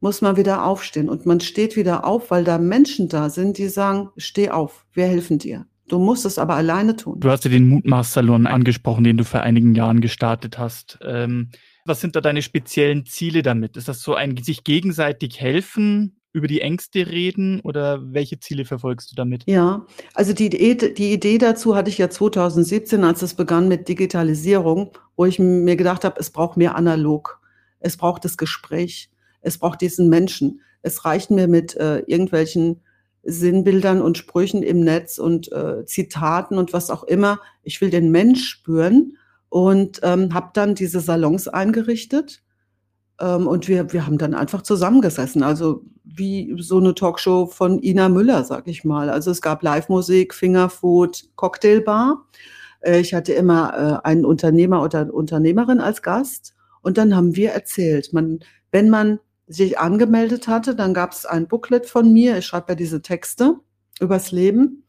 muss 0.00 0.22
man 0.22 0.36
wieder 0.36 0.64
aufstehen 0.64 1.08
und 1.08 1.26
man 1.26 1.40
steht 1.40 1.76
wieder 1.76 2.06
auf, 2.06 2.30
weil 2.30 2.44
da 2.44 2.58
Menschen 2.58 3.08
da 3.08 3.28
sind, 3.28 3.58
die 3.58 3.68
sagen, 3.68 4.08
steh 4.16 4.50
auf, 4.50 4.86
wir 4.92 5.04
helfen 5.04 5.38
dir. 5.38 5.66
Du 5.88 5.98
musst 5.98 6.24
es 6.24 6.38
aber 6.38 6.54
alleine 6.54 6.96
tun. 6.96 7.18
Du 7.20 7.30
hast 7.30 7.44
ja 7.44 7.50
den 7.50 7.68
Mutmachsalon 7.68 8.46
angesprochen, 8.46 9.04
den 9.04 9.16
du 9.16 9.24
vor 9.24 9.40
einigen 9.40 9.74
Jahren 9.74 10.00
gestartet 10.00 10.56
hast. 10.56 10.98
Ähm, 11.02 11.50
was 11.84 12.00
sind 12.00 12.14
da 12.14 12.20
deine 12.20 12.42
speziellen 12.42 13.06
Ziele 13.06 13.42
damit? 13.42 13.76
Ist 13.76 13.88
das 13.88 14.00
so 14.00 14.14
ein 14.14 14.36
sich 14.36 14.62
gegenseitig 14.62 15.40
helfen, 15.40 16.19
über 16.32 16.46
die 16.46 16.60
Ängste 16.60 17.06
reden 17.06 17.60
oder 17.60 18.00
welche 18.12 18.38
Ziele 18.38 18.64
verfolgst 18.64 19.10
du 19.10 19.16
damit? 19.16 19.44
Ja, 19.46 19.86
also 20.14 20.32
die 20.32 20.46
Idee, 20.46 20.92
die 20.94 21.12
Idee 21.12 21.38
dazu 21.38 21.74
hatte 21.74 21.90
ich 21.90 21.98
ja 21.98 22.08
2017, 22.08 23.02
als 23.04 23.22
es 23.22 23.34
begann 23.34 23.68
mit 23.68 23.88
Digitalisierung, 23.88 24.92
wo 25.16 25.24
ich 25.24 25.38
mir 25.38 25.76
gedacht 25.76 26.04
habe, 26.04 26.20
es 26.20 26.30
braucht 26.30 26.56
mehr 26.56 26.76
analog. 26.76 27.40
Es 27.80 27.96
braucht 27.96 28.24
das 28.24 28.36
Gespräch. 28.36 29.10
Es 29.40 29.58
braucht 29.58 29.80
diesen 29.80 30.08
Menschen. 30.08 30.60
Es 30.82 31.04
reicht 31.04 31.30
mir 31.30 31.48
mit 31.48 31.76
äh, 31.76 32.00
irgendwelchen 32.00 32.80
Sinnbildern 33.22 34.00
und 34.00 34.16
Sprüchen 34.16 34.62
im 34.62 34.80
Netz 34.80 35.18
und 35.18 35.50
äh, 35.52 35.84
Zitaten 35.84 36.56
und 36.56 36.72
was 36.72 36.90
auch 36.90 37.04
immer. 37.04 37.40
Ich 37.62 37.80
will 37.80 37.90
den 37.90 38.10
Mensch 38.10 38.48
spüren 38.48 39.16
und 39.48 40.00
ähm, 40.02 40.32
habe 40.32 40.50
dann 40.54 40.74
diese 40.74 41.00
Salons 41.00 41.48
eingerichtet. 41.48 42.42
Ähm, 43.20 43.46
und 43.46 43.68
wir, 43.68 43.92
wir 43.92 44.06
haben 44.06 44.16
dann 44.16 44.34
einfach 44.34 44.62
zusammengesessen. 44.62 45.42
Also 45.42 45.84
wie 46.16 46.54
so 46.58 46.78
eine 46.78 46.94
Talkshow 46.94 47.46
von 47.46 47.82
Ina 47.82 48.08
Müller, 48.08 48.44
sag 48.44 48.66
ich 48.68 48.84
mal. 48.84 49.10
Also 49.10 49.30
es 49.30 49.40
gab 49.40 49.62
Live-Musik, 49.62 50.34
Fingerfood, 50.34 51.28
Cocktailbar. 51.36 52.26
Äh, 52.80 53.00
ich 53.00 53.14
hatte 53.14 53.32
immer 53.32 54.02
äh, 54.04 54.08
einen 54.08 54.24
Unternehmer 54.24 54.82
oder 54.82 55.12
Unternehmerin 55.12 55.80
als 55.80 56.02
Gast 56.02 56.54
und 56.82 56.98
dann 56.98 57.14
haben 57.14 57.36
wir 57.36 57.50
erzählt. 57.50 58.12
Man, 58.12 58.40
wenn 58.70 58.88
man 58.88 59.20
sich 59.46 59.78
angemeldet 59.78 60.48
hatte, 60.48 60.74
dann 60.74 60.94
gab 60.94 61.12
es 61.12 61.26
ein 61.26 61.48
Booklet 61.48 61.86
von 61.86 62.12
mir. 62.12 62.38
Ich 62.38 62.46
schreibe 62.46 62.72
ja 62.72 62.74
diese 62.76 63.02
Texte 63.02 63.56
übers 64.00 64.30
Leben. 64.30 64.84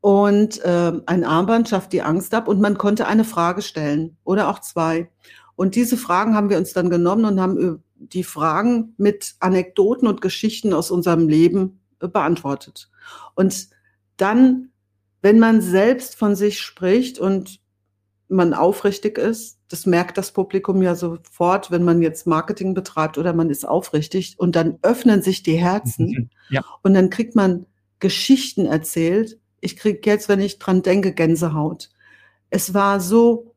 Und 0.00 0.64
äh, 0.64 0.92
ein 1.06 1.22
Armband 1.22 1.68
schafft 1.68 1.92
die 1.92 2.02
Angst 2.02 2.34
ab 2.34 2.48
und 2.48 2.60
man 2.60 2.76
konnte 2.76 3.06
eine 3.06 3.22
Frage 3.24 3.62
stellen 3.62 4.16
oder 4.24 4.48
auch 4.48 4.58
zwei. 4.58 5.08
Und 5.54 5.76
diese 5.76 5.96
Fragen 5.96 6.34
haben 6.34 6.50
wir 6.50 6.58
uns 6.58 6.72
dann 6.72 6.90
genommen 6.90 7.24
und 7.24 7.40
haben 7.40 7.58
äh, 7.58 7.78
die 8.08 8.24
Fragen 8.24 8.94
mit 8.96 9.34
Anekdoten 9.40 10.06
und 10.06 10.20
Geschichten 10.20 10.72
aus 10.72 10.90
unserem 10.90 11.28
Leben 11.28 11.80
äh, 12.00 12.08
beantwortet. 12.08 12.90
Und 13.34 13.68
dann, 14.16 14.70
wenn 15.20 15.38
man 15.38 15.60
selbst 15.60 16.16
von 16.16 16.34
sich 16.34 16.60
spricht 16.60 17.18
und 17.18 17.60
man 18.28 18.54
aufrichtig 18.54 19.18
ist, 19.18 19.58
das 19.68 19.86
merkt 19.86 20.18
das 20.18 20.32
Publikum 20.32 20.82
ja 20.82 20.94
sofort, 20.94 21.70
wenn 21.70 21.84
man 21.84 22.02
jetzt 22.02 22.26
Marketing 22.26 22.74
betreibt 22.74 23.18
oder 23.18 23.32
man 23.32 23.50
ist 23.50 23.66
aufrichtig 23.66 24.34
und 24.38 24.56
dann 24.56 24.78
öffnen 24.82 25.22
sich 25.22 25.42
die 25.42 25.56
Herzen 25.56 26.30
ja. 26.50 26.64
und 26.82 26.94
dann 26.94 27.10
kriegt 27.10 27.34
man 27.34 27.66
Geschichten 28.00 28.66
erzählt. 28.66 29.38
Ich 29.60 29.76
kriege 29.76 30.00
jetzt, 30.04 30.28
wenn 30.28 30.40
ich 30.40 30.58
dran 30.58 30.82
denke, 30.82 31.12
Gänsehaut. 31.12 31.90
Es 32.50 32.74
war 32.74 33.00
so, 33.00 33.51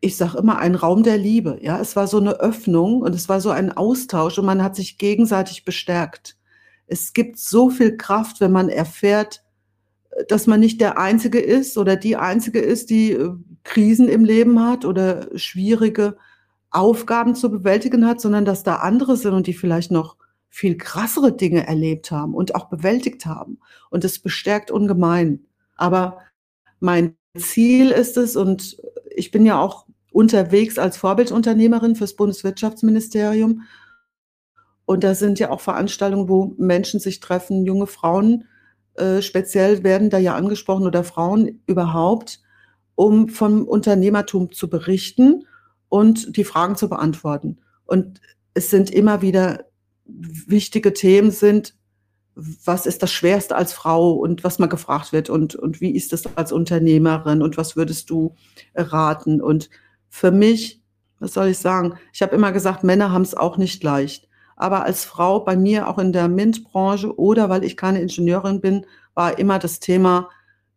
ich 0.00 0.16
sag 0.16 0.34
immer, 0.34 0.58
ein 0.58 0.74
Raum 0.74 1.02
der 1.02 1.18
Liebe. 1.18 1.58
Ja, 1.60 1.80
es 1.80 1.96
war 1.96 2.06
so 2.06 2.18
eine 2.18 2.40
Öffnung 2.40 3.02
und 3.02 3.14
es 3.14 3.28
war 3.28 3.40
so 3.40 3.50
ein 3.50 3.76
Austausch 3.76 4.38
und 4.38 4.46
man 4.46 4.62
hat 4.62 4.76
sich 4.76 4.98
gegenseitig 4.98 5.64
bestärkt. 5.64 6.36
Es 6.86 7.12
gibt 7.12 7.38
so 7.38 7.68
viel 7.70 7.96
Kraft, 7.96 8.40
wenn 8.40 8.52
man 8.52 8.68
erfährt, 8.68 9.42
dass 10.28 10.46
man 10.46 10.60
nicht 10.60 10.80
der 10.80 10.98
Einzige 10.98 11.40
ist 11.40 11.76
oder 11.78 11.96
die 11.96 12.16
Einzige 12.16 12.60
ist, 12.60 12.90
die 12.90 13.12
äh, 13.12 13.30
Krisen 13.64 14.08
im 14.08 14.24
Leben 14.24 14.62
hat 14.64 14.84
oder 14.84 15.28
schwierige 15.36 16.16
Aufgaben 16.70 17.34
zu 17.34 17.50
bewältigen 17.50 18.06
hat, 18.06 18.20
sondern 18.20 18.44
dass 18.44 18.62
da 18.62 18.76
andere 18.76 19.16
sind 19.16 19.34
und 19.34 19.46
die 19.46 19.54
vielleicht 19.54 19.90
noch 19.90 20.16
viel 20.48 20.76
krassere 20.76 21.32
Dinge 21.32 21.66
erlebt 21.66 22.10
haben 22.10 22.34
und 22.34 22.54
auch 22.54 22.68
bewältigt 22.68 23.26
haben. 23.26 23.58
Und 23.90 24.04
es 24.04 24.18
bestärkt 24.18 24.70
ungemein. 24.70 25.46
Aber 25.76 26.18
mein 26.80 27.16
Ziel 27.36 27.90
ist 27.90 28.16
es, 28.16 28.34
und 28.36 28.78
ich 29.14 29.30
bin 29.30 29.44
ja 29.44 29.60
auch 29.60 29.86
unterwegs 30.12 30.78
als 30.78 30.96
Vorbildunternehmerin 30.96 31.96
fürs 31.96 32.14
Bundeswirtschaftsministerium. 32.14 33.62
Und 34.84 35.04
da 35.04 35.14
sind 35.14 35.38
ja 35.38 35.50
auch 35.50 35.60
Veranstaltungen, 35.60 36.28
wo 36.28 36.54
Menschen 36.56 37.00
sich 37.00 37.20
treffen, 37.20 37.64
junge 37.64 37.86
Frauen 37.86 38.44
äh, 38.98 39.22
speziell 39.22 39.84
werden 39.84 40.10
da 40.10 40.18
ja 40.18 40.34
angesprochen 40.34 40.86
oder 40.86 41.04
Frauen 41.04 41.62
überhaupt, 41.66 42.40
um 42.96 43.28
vom 43.28 43.64
Unternehmertum 43.66 44.50
zu 44.50 44.68
berichten 44.68 45.46
und 45.88 46.36
die 46.36 46.44
Fragen 46.44 46.74
zu 46.74 46.88
beantworten. 46.88 47.58
Und 47.86 48.20
es 48.54 48.70
sind 48.70 48.90
immer 48.90 49.22
wieder 49.22 49.66
wichtige 50.04 50.92
Themen 50.92 51.30
sind, 51.30 51.76
was 52.34 52.86
ist 52.86 53.02
das 53.02 53.12
Schwerste 53.12 53.54
als 53.54 53.72
Frau 53.72 54.12
und 54.12 54.42
was 54.42 54.58
mal 54.58 54.66
gefragt 54.66 55.12
wird 55.12 55.30
und, 55.30 55.54
und 55.54 55.80
wie 55.80 55.90
ist 55.90 56.12
das 56.12 56.24
als 56.36 56.50
Unternehmerin 56.50 57.42
und 57.42 57.56
was 57.56 57.76
würdest 57.76 58.10
du 58.10 58.34
raten? 58.74 59.40
Und 59.40 59.70
für 60.08 60.30
mich, 60.30 60.82
was 61.18 61.34
soll 61.34 61.48
ich 61.48 61.58
sagen, 61.58 61.94
ich 62.12 62.22
habe 62.22 62.34
immer 62.34 62.52
gesagt, 62.52 62.84
Männer 62.84 63.12
haben 63.12 63.22
es 63.22 63.34
auch 63.34 63.56
nicht 63.56 63.82
leicht. 63.82 64.28
Aber 64.56 64.84
als 64.84 65.04
Frau 65.04 65.40
bei 65.40 65.56
mir 65.56 65.88
auch 65.88 65.98
in 65.98 66.12
der 66.12 66.28
MINT-Branche 66.28 67.16
oder 67.16 67.48
weil 67.48 67.62
ich 67.62 67.76
keine 67.76 68.00
Ingenieurin 68.00 68.60
bin, 68.60 68.86
war 69.14 69.38
immer 69.38 69.58
das 69.58 69.78
Thema, 69.78 70.28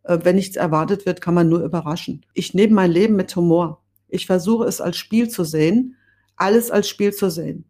äh, 0.03 0.19
wenn 0.23 0.35
nichts 0.35 0.55
erwartet 0.55 1.05
wird, 1.05 1.21
kann 1.21 1.33
man 1.33 1.49
nur 1.49 1.63
überraschen. 1.63 2.25
Ich 2.33 2.53
nehme 2.53 2.73
mein 2.73 2.91
Leben 2.91 3.15
mit 3.15 3.35
Humor. 3.35 3.81
Ich 4.07 4.25
versuche 4.27 4.65
es 4.65 4.81
als 4.81 4.97
Spiel 4.97 5.29
zu 5.29 5.43
sehen, 5.43 5.95
alles 6.35 6.69
als 6.69 6.89
Spiel 6.89 7.13
zu 7.13 7.29
sehen. 7.29 7.65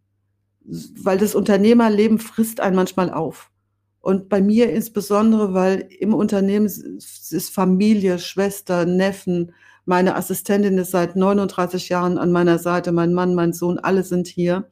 Weil 0.63 1.18
das 1.18 1.36
Unternehmerleben 1.36 2.20
frisst 2.20 2.60
einen 2.60 2.75
manchmal 2.75 3.12
auf. 3.12 3.50
Und 4.02 4.30
bei 4.30 4.41
mir 4.41 4.71
insbesondere, 4.71 5.54
weil 5.54 5.88
im 6.00 6.13
Unternehmen 6.13 6.65
ist 6.65 7.50
Familie, 7.54 8.17
Schwester, 8.17 8.86
Neffen, 8.86 9.54
meine 9.86 10.15
Assistentin 10.15 10.78
ist 10.78 10.91
seit 10.91 11.15
39 11.15 11.89
Jahren 11.89 12.17
an 12.17 12.32
meiner 12.32 12.60
Seite, 12.60 12.91
mein 12.91 13.13
Mann, 13.13 13.36
mein 13.36 13.54
Sohn, 13.54 13.80
alle 13.80 14.04
sind 14.04 14.28
hier. 14.28 14.70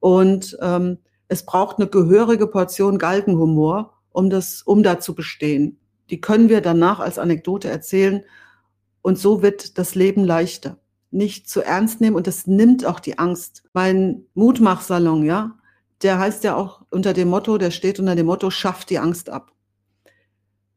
Und 0.00 0.56
ähm, 0.60 0.98
es 1.28 1.44
braucht 1.44 1.78
eine 1.78 1.88
gehörige 1.88 2.46
Portion 2.46 2.98
Galgenhumor, 2.98 3.98
um 4.10 4.30
das, 4.30 4.62
um 4.62 4.82
da 4.82 5.00
zu 5.00 5.14
bestehen. 5.14 5.78
Die 6.10 6.20
können 6.20 6.48
wir 6.48 6.60
danach 6.60 7.00
als 7.00 7.18
Anekdote 7.18 7.68
erzählen. 7.68 8.24
Und 9.02 9.18
so 9.18 9.42
wird 9.42 9.78
das 9.78 9.94
Leben 9.94 10.24
leichter. 10.24 10.78
Nicht 11.10 11.48
zu 11.48 11.62
ernst 11.62 12.00
nehmen 12.00 12.16
und 12.16 12.26
das 12.26 12.46
nimmt 12.46 12.84
auch 12.84 13.00
die 13.00 13.18
Angst. 13.18 13.62
Mein 13.72 14.24
Mutmachsalon, 14.34 15.24
ja, 15.24 15.58
der 16.02 16.18
heißt 16.18 16.44
ja 16.44 16.54
auch 16.54 16.82
unter 16.90 17.12
dem 17.12 17.28
Motto, 17.28 17.58
der 17.58 17.70
steht 17.70 17.98
unter 17.98 18.14
dem 18.14 18.26
Motto, 18.26 18.50
schafft 18.50 18.90
die 18.90 18.98
Angst 18.98 19.30
ab. 19.30 19.52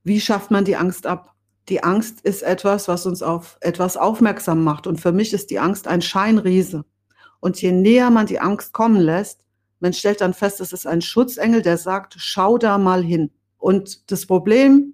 Wie 0.04 0.20
schafft 0.20 0.52
man 0.52 0.66
die 0.66 0.78
Angst 0.78 1.06
ab? 1.06 1.31
Die 1.70 1.84
Angst 1.84 2.22
ist 2.22 2.42
etwas, 2.42 2.88
was 2.88 3.06
uns 3.06 3.22
auf 3.22 3.58
etwas 3.62 3.98
aufmerksam 3.98 4.64
macht. 4.64 4.88
Und 4.88 5.00
für 5.00 5.12
mich 5.12 5.34
ist 5.34 5.52
die 5.52 5.60
Angst 5.60 5.88
ein 5.88 6.02
Scheinriese. 6.02 6.86
Und 7.40 7.62
je 7.62 7.72
näher 7.72 8.10
man 8.10 8.26
die 8.26 8.40
Angst 8.40 8.74
kommen 8.74 9.00
lässt, 9.00 9.44
man 9.80 9.94
stellt 9.94 10.22
dann 10.22 10.34
fest, 10.34 10.62
es 10.62 10.74
ist 10.74 10.86
ein 10.86 11.02
Schutzengel, 11.02 11.62
der 11.62 11.78
sagt, 11.78 12.16
schau 12.18 12.58
da 12.58 12.78
mal 12.78 13.04
hin. 13.04 13.32
Und 13.58 14.12
das 14.12 14.28
Problem, 14.28 14.94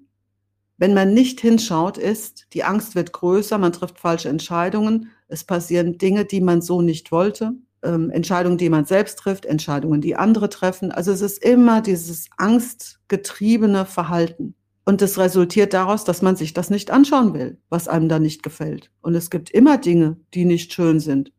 wenn 0.77 0.93
man 0.93 1.13
nicht 1.13 1.41
hinschaut, 1.41 1.97
ist, 1.97 2.47
die 2.53 2.63
Angst 2.63 2.95
wird 2.95 3.11
größer, 3.11 3.57
man 3.57 3.73
trifft 3.73 3.99
falsche 3.99 4.29
Entscheidungen, 4.29 5.11
es 5.27 5.43
passieren 5.43 5.97
Dinge, 5.97 6.23
die 6.23 6.39
man 6.39 6.61
so 6.61 6.81
nicht 6.81 7.11
wollte, 7.11 7.53
ähm, 7.83 8.09
Entscheidungen, 8.11 8.57
die 8.57 8.69
man 8.69 8.85
selbst 8.85 9.19
trifft, 9.19 9.45
Entscheidungen, 9.45 10.01
die 10.01 10.15
andere 10.15 10.49
treffen. 10.49 10.91
Also 10.91 11.11
es 11.11 11.21
ist 11.21 11.43
immer 11.43 11.81
dieses 11.81 12.29
angstgetriebene 12.37 13.85
Verhalten. 13.85 14.55
Und 14.87 15.01
das 15.01 15.17
resultiert 15.17 15.73
daraus, 15.73 16.05
dass 16.05 16.21
man 16.21 16.37
sich 16.37 16.53
das 16.53 16.69
nicht 16.69 16.91
anschauen 16.91 17.33
will, 17.33 17.57
was 17.67 17.89
einem 17.89 18.07
da 18.07 18.19
nicht 18.19 18.41
gefällt. 18.41 18.89
Und 19.01 19.15
es 19.15 19.29
gibt 19.29 19.49
immer 19.49 19.77
Dinge, 19.77 20.15
die 20.33 20.45
nicht 20.45 20.71
schön 20.71 21.01
sind. 21.01 21.33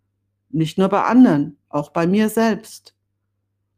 Nicht 0.51 0.77
nur 0.77 0.91
bei 0.91 1.05
anderen, 1.05 1.57
auch 1.71 1.89
bei 1.89 2.07
mir 2.07 2.29
selbst. 2.29 2.95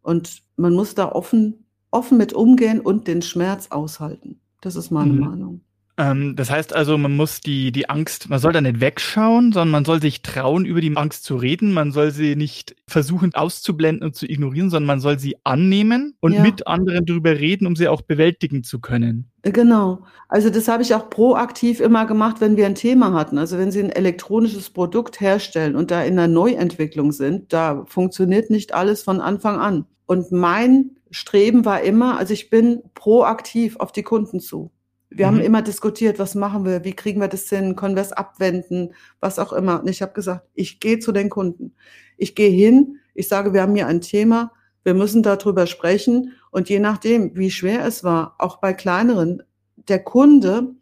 Und 0.02 0.42
man 0.56 0.74
muss 0.74 0.96
da 0.96 1.12
offen, 1.12 1.66
offen 1.92 2.18
mit 2.18 2.32
umgehen 2.32 2.80
und 2.80 3.06
den 3.06 3.22
Schmerz 3.22 3.68
aushalten. 3.70 4.40
Das 4.60 4.74
ist 4.74 4.90
meine 4.90 5.12
mhm. 5.12 5.20
Meinung. 5.20 5.60
Ähm, 6.00 6.34
das 6.34 6.50
heißt 6.50 6.74
also, 6.74 6.96
man 6.96 7.14
muss 7.14 7.42
die, 7.42 7.72
die 7.72 7.90
Angst, 7.90 8.30
man 8.30 8.38
soll 8.38 8.54
da 8.54 8.62
nicht 8.62 8.80
wegschauen, 8.80 9.52
sondern 9.52 9.70
man 9.70 9.84
soll 9.84 10.00
sich 10.00 10.22
trauen, 10.22 10.64
über 10.64 10.80
die 10.80 10.96
Angst 10.96 11.24
zu 11.24 11.36
reden. 11.36 11.74
Man 11.74 11.92
soll 11.92 12.10
sie 12.10 12.36
nicht 12.36 12.74
versuchen 12.88 13.34
auszublenden 13.34 14.06
und 14.06 14.16
zu 14.16 14.24
ignorieren, 14.24 14.70
sondern 14.70 14.86
man 14.86 15.00
soll 15.00 15.18
sie 15.18 15.36
annehmen 15.44 16.16
und 16.20 16.32
ja. 16.32 16.42
mit 16.42 16.66
anderen 16.66 17.04
darüber 17.04 17.38
reden, 17.38 17.66
um 17.66 17.76
sie 17.76 17.86
auch 17.86 18.00
bewältigen 18.00 18.64
zu 18.64 18.80
können. 18.80 19.30
Genau. 19.42 20.04
Also 20.28 20.48
das 20.48 20.68
habe 20.68 20.82
ich 20.82 20.94
auch 20.94 21.10
proaktiv 21.10 21.80
immer 21.80 22.06
gemacht, 22.06 22.36
wenn 22.40 22.56
wir 22.56 22.64
ein 22.64 22.74
Thema 22.74 23.12
hatten. 23.12 23.36
Also 23.36 23.58
wenn 23.58 23.70
Sie 23.70 23.80
ein 23.80 23.90
elektronisches 23.90 24.70
Produkt 24.70 25.20
herstellen 25.20 25.76
und 25.76 25.90
da 25.90 26.02
in 26.02 26.18
einer 26.18 26.28
Neuentwicklung 26.28 27.12
sind, 27.12 27.52
da 27.52 27.84
funktioniert 27.86 28.48
nicht 28.48 28.72
alles 28.72 29.02
von 29.02 29.20
Anfang 29.20 29.58
an. 29.58 29.84
Und 30.06 30.32
mein 30.32 30.92
Streben 31.10 31.66
war 31.66 31.82
immer, 31.82 32.16
also 32.16 32.32
ich 32.32 32.48
bin 32.48 32.80
proaktiv 32.94 33.76
auf 33.76 33.92
die 33.92 34.02
Kunden 34.02 34.40
zu. 34.40 34.70
Wir 35.10 35.26
mhm. 35.26 35.36
haben 35.36 35.40
immer 35.40 35.62
diskutiert, 35.62 36.18
was 36.18 36.34
machen 36.34 36.64
wir, 36.64 36.84
wie 36.84 36.94
kriegen 36.94 37.20
wir 37.20 37.28
das 37.28 37.48
hin, 37.48 37.76
können 37.76 37.96
wir 37.96 38.02
es 38.02 38.12
abwenden, 38.12 38.94
was 39.18 39.38
auch 39.38 39.52
immer. 39.52 39.80
Und 39.80 39.88
ich 39.88 40.02
habe 40.02 40.12
gesagt, 40.12 40.46
ich 40.54 40.80
gehe 40.80 41.00
zu 41.00 41.12
den 41.12 41.28
Kunden. 41.28 41.74
Ich 42.16 42.34
gehe 42.34 42.50
hin, 42.50 42.98
ich 43.14 43.28
sage, 43.28 43.52
wir 43.52 43.62
haben 43.62 43.74
hier 43.74 43.88
ein 43.88 44.00
Thema, 44.00 44.52
wir 44.84 44.94
müssen 44.94 45.22
darüber 45.22 45.66
sprechen. 45.66 46.32
Und 46.50 46.68
je 46.68 46.78
nachdem, 46.78 47.36
wie 47.36 47.50
schwer 47.50 47.84
es 47.84 48.04
war, 48.04 48.36
auch 48.38 48.58
bei 48.58 48.72
kleineren, 48.72 49.42
der 49.88 50.02
Kunde, 50.02 50.74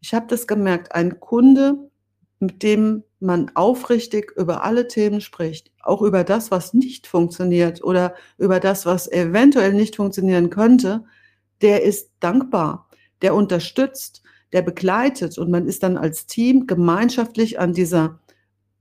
ich 0.00 0.14
habe 0.14 0.26
das 0.28 0.46
gemerkt, 0.46 0.94
ein 0.94 1.20
Kunde, 1.20 1.90
mit 2.40 2.62
dem 2.62 3.04
man 3.20 3.50
aufrichtig 3.54 4.32
über 4.36 4.64
alle 4.64 4.88
Themen 4.88 5.20
spricht, 5.20 5.70
auch 5.82 6.02
über 6.02 6.24
das, 6.24 6.50
was 6.50 6.74
nicht 6.74 7.06
funktioniert 7.06 7.82
oder 7.82 8.14
über 8.36 8.60
das, 8.60 8.84
was 8.84 9.10
eventuell 9.10 9.72
nicht 9.72 9.96
funktionieren 9.96 10.50
könnte, 10.50 11.04
der 11.62 11.82
ist 11.82 12.10
dankbar 12.20 12.85
der 13.22 13.34
unterstützt, 13.34 14.22
der 14.52 14.62
begleitet 14.62 15.38
und 15.38 15.50
man 15.50 15.66
ist 15.66 15.82
dann 15.82 15.96
als 15.96 16.26
Team 16.26 16.66
gemeinschaftlich 16.66 17.58
an 17.58 17.72
dieser 17.72 18.20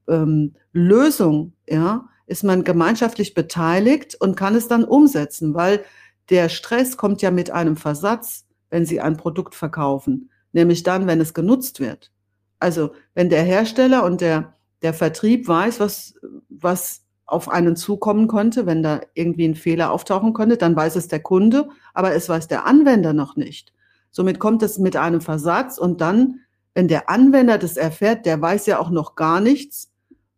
ähm, 0.08 0.54
Lösung, 0.74 1.54
ja, 1.68 2.08
ist 2.28 2.44
man 2.44 2.64
gemeinschaftlich 2.64 3.34
beteiligt 3.34 4.16
und 4.20 4.36
kann 4.36 4.56
es 4.56 4.68
dann 4.68 4.84
umsetzen, 4.84 5.54
weil 5.54 5.84
der 6.30 6.50
Stress 6.50 6.98
kommt 6.98 7.22
ja 7.22 7.32
mit 7.32 7.52
einem 7.52 7.78
Versatz, 7.78 8.46
wenn 8.70 8.86
Sie 8.86 9.00
ein 9.00 9.18
Produkt 9.18 9.54
verkaufen, 9.54 10.32
nämlich 10.52 10.84
dann, 10.84 11.08
wenn 11.08 11.22
es 11.22 11.34
genutzt 11.34 11.80
wird. 11.80 12.12
Also 12.60 12.92
wenn 13.14 13.30
der 13.30 13.44
Hersteller 13.44 14.04
und 14.04 14.22
der, 14.22 14.54
der 14.82 14.94
Vertrieb 14.94 15.48
weiß, 15.48 15.80
was, 15.80 16.16
was 16.50 17.04
auf 17.26 17.50
einen 17.50 17.76
zukommen 17.76 18.28
konnte, 18.28 18.66
wenn 18.66 18.82
da 18.82 19.02
irgendwie 19.14 19.48
ein 19.48 19.56
Fehler 19.56 19.92
auftauchen 19.92 20.34
könnte, 20.34 20.58
dann 20.58 20.76
weiß 20.76 20.96
es 20.96 21.08
der 21.08 21.22
Kunde, 21.22 21.70
aber 21.94 22.14
es 22.14 22.30
weiß 22.30 22.48
der 22.48 22.66
Anwender 22.66 23.14
noch 23.14 23.36
nicht. 23.36 23.74
Somit 24.16 24.40
kommt 24.40 24.64
es 24.64 24.78
mit 24.78 24.96
einem 24.96 25.20
Versatz 25.20 25.78
und 25.78 26.00
dann 26.00 26.40
Wenn 26.74 26.88
der 26.88 27.10
Anwender 27.10 27.58
das 27.58 27.78
erfährt, 27.78 28.26
der 28.26 28.42
weiß 28.42 28.66
ja 28.66 28.80
auch 28.80 28.90
noch 28.90 29.16
gar 29.16 29.40
nichts 29.40 29.92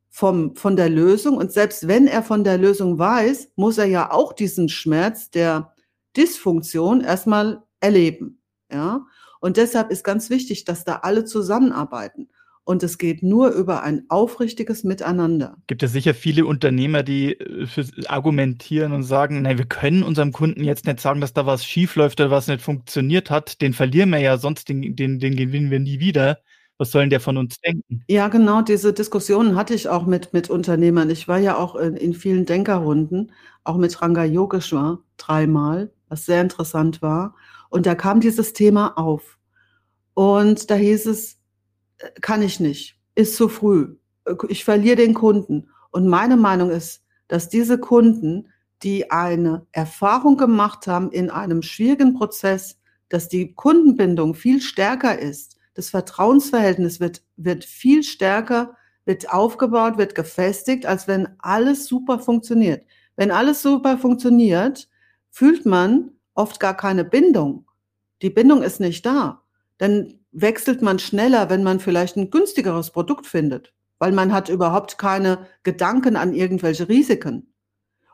vom, 0.10 0.56
von 0.56 0.76
der 0.76 0.90
Lösung. 0.90 1.38
Und 1.38 1.52
selbst 1.52 1.88
wenn 1.88 2.08
er 2.08 2.22
von 2.24 2.44
der 2.44 2.58
Lösung 2.58 2.98
weiß, 3.00 3.50
muss 3.56 3.78
er 3.80 3.86
ja 3.86 4.12
auch 4.12 4.34
diesen 4.34 4.70
Schmerz 4.70 5.32
der 5.32 5.74
Dysfunktion 6.16 7.02
erstmal 7.02 7.64
erleben. 7.80 8.40
Ja. 8.72 9.06
Und 9.40 9.58
deshalb 9.58 9.92
ist 9.92 10.04
ganz 10.04 10.30
wichtig, 10.30 10.64
dass 10.66 10.84
da 10.84 10.98
alle 10.98 11.26
zusammenarbeiten. 11.26 12.30
Und 12.68 12.84
es 12.84 12.98
geht 12.98 13.24
nur 13.24 13.52
über 13.52 13.82
ein 13.82 14.04
aufrichtiges 14.10 14.84
Miteinander. 14.84 15.56
Gibt 15.68 15.84
es 15.84 15.94
sicher 15.94 16.14
viele 16.14 16.46
Unternehmer, 16.46 17.02
die 17.02 17.32
äh, 17.32 17.66
argumentieren 18.08 18.92
und 18.92 19.04
sagen, 19.04 19.44
nein, 19.44 19.58
wir 19.58 19.68
können 19.68 20.04
unserem 20.04 20.34
Kunden 20.34 20.66
jetzt 20.66 20.86
nicht 20.86 21.00
sagen, 21.00 21.22
dass 21.22 21.32
da 21.32 21.46
was 21.46 21.64
schief 21.64 21.96
läuft 21.96 22.20
oder 22.20 22.30
was 22.30 22.50
nicht 22.50 22.62
funktioniert 22.62 23.32
hat. 23.32 23.62
Den 23.62 23.72
verlieren 23.72 24.10
wir 24.10 24.20
ja, 24.20 24.38
sonst 24.38 24.68
den, 24.68 24.98
den, 24.98 25.18
den 25.18 25.38
gewinnen 25.38 25.72
wir 25.72 25.80
nie 25.80 26.02
wieder. 26.02 26.40
Was 26.78 26.92
sollen 26.92 27.10
der 27.10 27.22
von 27.22 27.38
uns 27.38 27.58
denken? 27.62 28.04
Ja, 28.10 28.28
genau, 28.28 28.62
diese 28.62 28.92
Diskussionen 28.92 29.56
hatte 29.56 29.74
ich 29.74 29.88
auch 29.88 30.06
mit, 30.06 30.34
mit 30.34 30.50
Unternehmern. 30.50 31.10
Ich 31.10 31.30
war 31.30 31.38
ja 31.38 31.56
auch 31.56 31.78
in, 31.78 31.96
in 31.96 32.14
vielen 32.14 32.46
Denkerrunden, 32.46 33.32
auch 33.64 33.78
mit 33.78 34.02
Ranga 34.02 34.26
Yogeshwar 34.26 35.00
dreimal, 35.16 35.90
was 36.10 36.26
sehr 36.26 36.42
interessant 36.42 37.02
war. 37.02 37.34
Und 37.70 37.86
da 37.86 37.96
kam 37.96 38.20
dieses 38.20 38.52
Thema 38.52 38.98
auf. 38.98 39.38
Und 40.14 40.70
da 40.70 40.76
hieß 40.76 41.06
es, 41.06 41.37
kann 42.22 42.42
ich 42.42 42.60
nicht, 42.60 43.00
ist 43.16 43.36
zu 43.36 43.50
früh, 43.50 43.96
ich 44.50 44.64
verliere 44.64 44.98
den 44.98 45.14
Kunden. 45.14 45.70
Und 45.92 46.08
meine 46.08 46.38
Meinung 46.38 46.70
ist, 46.70 47.04
dass 47.28 47.50
diese 47.50 47.80
Kunden, 47.80 48.50
die 48.84 49.10
eine 49.12 49.66
Erfahrung 49.72 50.38
gemacht 50.38 50.88
haben 50.88 51.12
in 51.12 51.30
einem 51.30 51.62
schwierigen 51.62 52.14
Prozess, 52.14 52.80
dass 53.10 53.30
die 53.30 53.54
Kundenbindung 53.54 54.36
viel 54.36 54.62
stärker 54.62 55.18
ist, 55.18 55.58
das 55.74 55.90
Vertrauensverhältnis 55.90 57.00
wird, 57.00 57.24
wird 57.38 57.64
viel 57.64 58.04
stärker, 58.04 58.76
wird 59.06 59.32
aufgebaut, 59.32 59.98
wird 59.98 60.16
gefestigt, 60.16 60.86
als 60.86 61.08
wenn 61.08 61.30
alles 61.40 61.86
super 61.86 62.20
funktioniert. 62.20 62.86
Wenn 63.16 63.32
alles 63.32 63.62
super 63.62 63.98
funktioniert, 63.98 64.90
fühlt 65.30 65.66
man 65.66 66.12
oft 66.34 66.60
gar 66.60 66.76
keine 66.76 67.06
Bindung. 67.06 67.66
Die 68.22 68.30
Bindung 68.30 68.64
ist 68.64 68.80
nicht 68.80 69.06
da. 69.06 69.44
Dann 69.78 70.20
wechselt 70.42 70.82
man 70.82 71.00
schneller, 71.00 71.50
wenn 71.50 71.64
man 71.64 71.80
vielleicht 71.80 72.16
ein 72.16 72.30
günstigeres 72.30 72.92
Produkt 72.92 73.26
findet, 73.26 73.74
weil 73.98 74.12
man 74.12 74.32
hat 74.32 74.50
überhaupt 74.50 74.98
keine 74.98 75.48
Gedanken 75.64 76.16
an 76.16 76.34
irgendwelche 76.34 76.88
Risiken. 76.88 77.54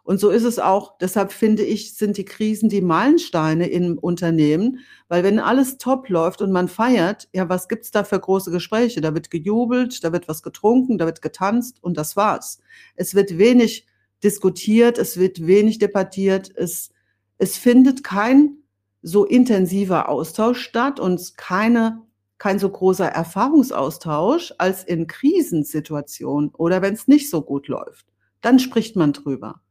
Und 0.03 0.19
so 0.19 0.29
ist 0.29 0.43
es 0.43 0.59
auch. 0.59 0.97
Deshalb 0.97 1.31
finde 1.31 1.63
ich, 1.63 1.95
sind 1.95 2.17
die 2.17 2.25
Krisen 2.25 2.67
die 2.67 2.81
Meilensteine 2.81 3.67
im 3.69 3.97
Unternehmen, 3.97 4.79
weil 5.07 5.23
wenn 5.23 5.39
alles 5.39 5.77
top 5.77 6.09
läuft 6.09 6.41
und 6.41 6.51
man 6.51 6.67
feiert, 6.67 7.29
ja, 7.33 7.47
was 7.47 7.69
gibt's 7.69 7.91
da 7.91 8.03
für 8.03 8.19
große 8.19 8.51
Gespräche? 8.51 8.99
Da 8.99 9.13
wird 9.13 9.31
gejubelt, 9.31 10.03
da 10.03 10.12
wird 10.12 10.27
was 10.27 10.43
getrunken, 10.43 10.97
da 10.97 11.05
wird 11.05 11.21
getanzt 11.21 11.81
und 11.81 11.97
das 11.97 12.17
war's. 12.17 12.59
Es 12.95 13.15
wird 13.15 13.38
wenig 13.38 13.88
diskutiert, 14.23 14.97
es 14.97 15.17
wird 15.17 15.45
wenig 15.45 15.79
debattiert, 15.79 16.51
es, 16.55 16.89
es 17.38 17.57
findet 17.57 18.03
kein 18.03 18.57
so 19.01 19.25
intensiver 19.25 20.09
Austausch 20.09 20.62
statt 20.62 20.99
und 20.99 21.38
keine 21.38 22.01
kein 22.43 22.60
so 22.60 22.67
großer 22.67 23.08
Erfahrungsaustausch 23.08 24.53
als 24.58 24.84
in 24.84 25.08
Krisensituationen 25.08 26.49
oder 26.49 26.82
wenn 26.82 26.93
es 26.93 27.08
nicht 27.08 27.29
so 27.29 27.41
gut 27.41 27.69
läuft. 27.69 28.06
Dann 28.41 28.60
spricht 28.60 28.97
man 28.97 29.13
drüber. 29.13 29.62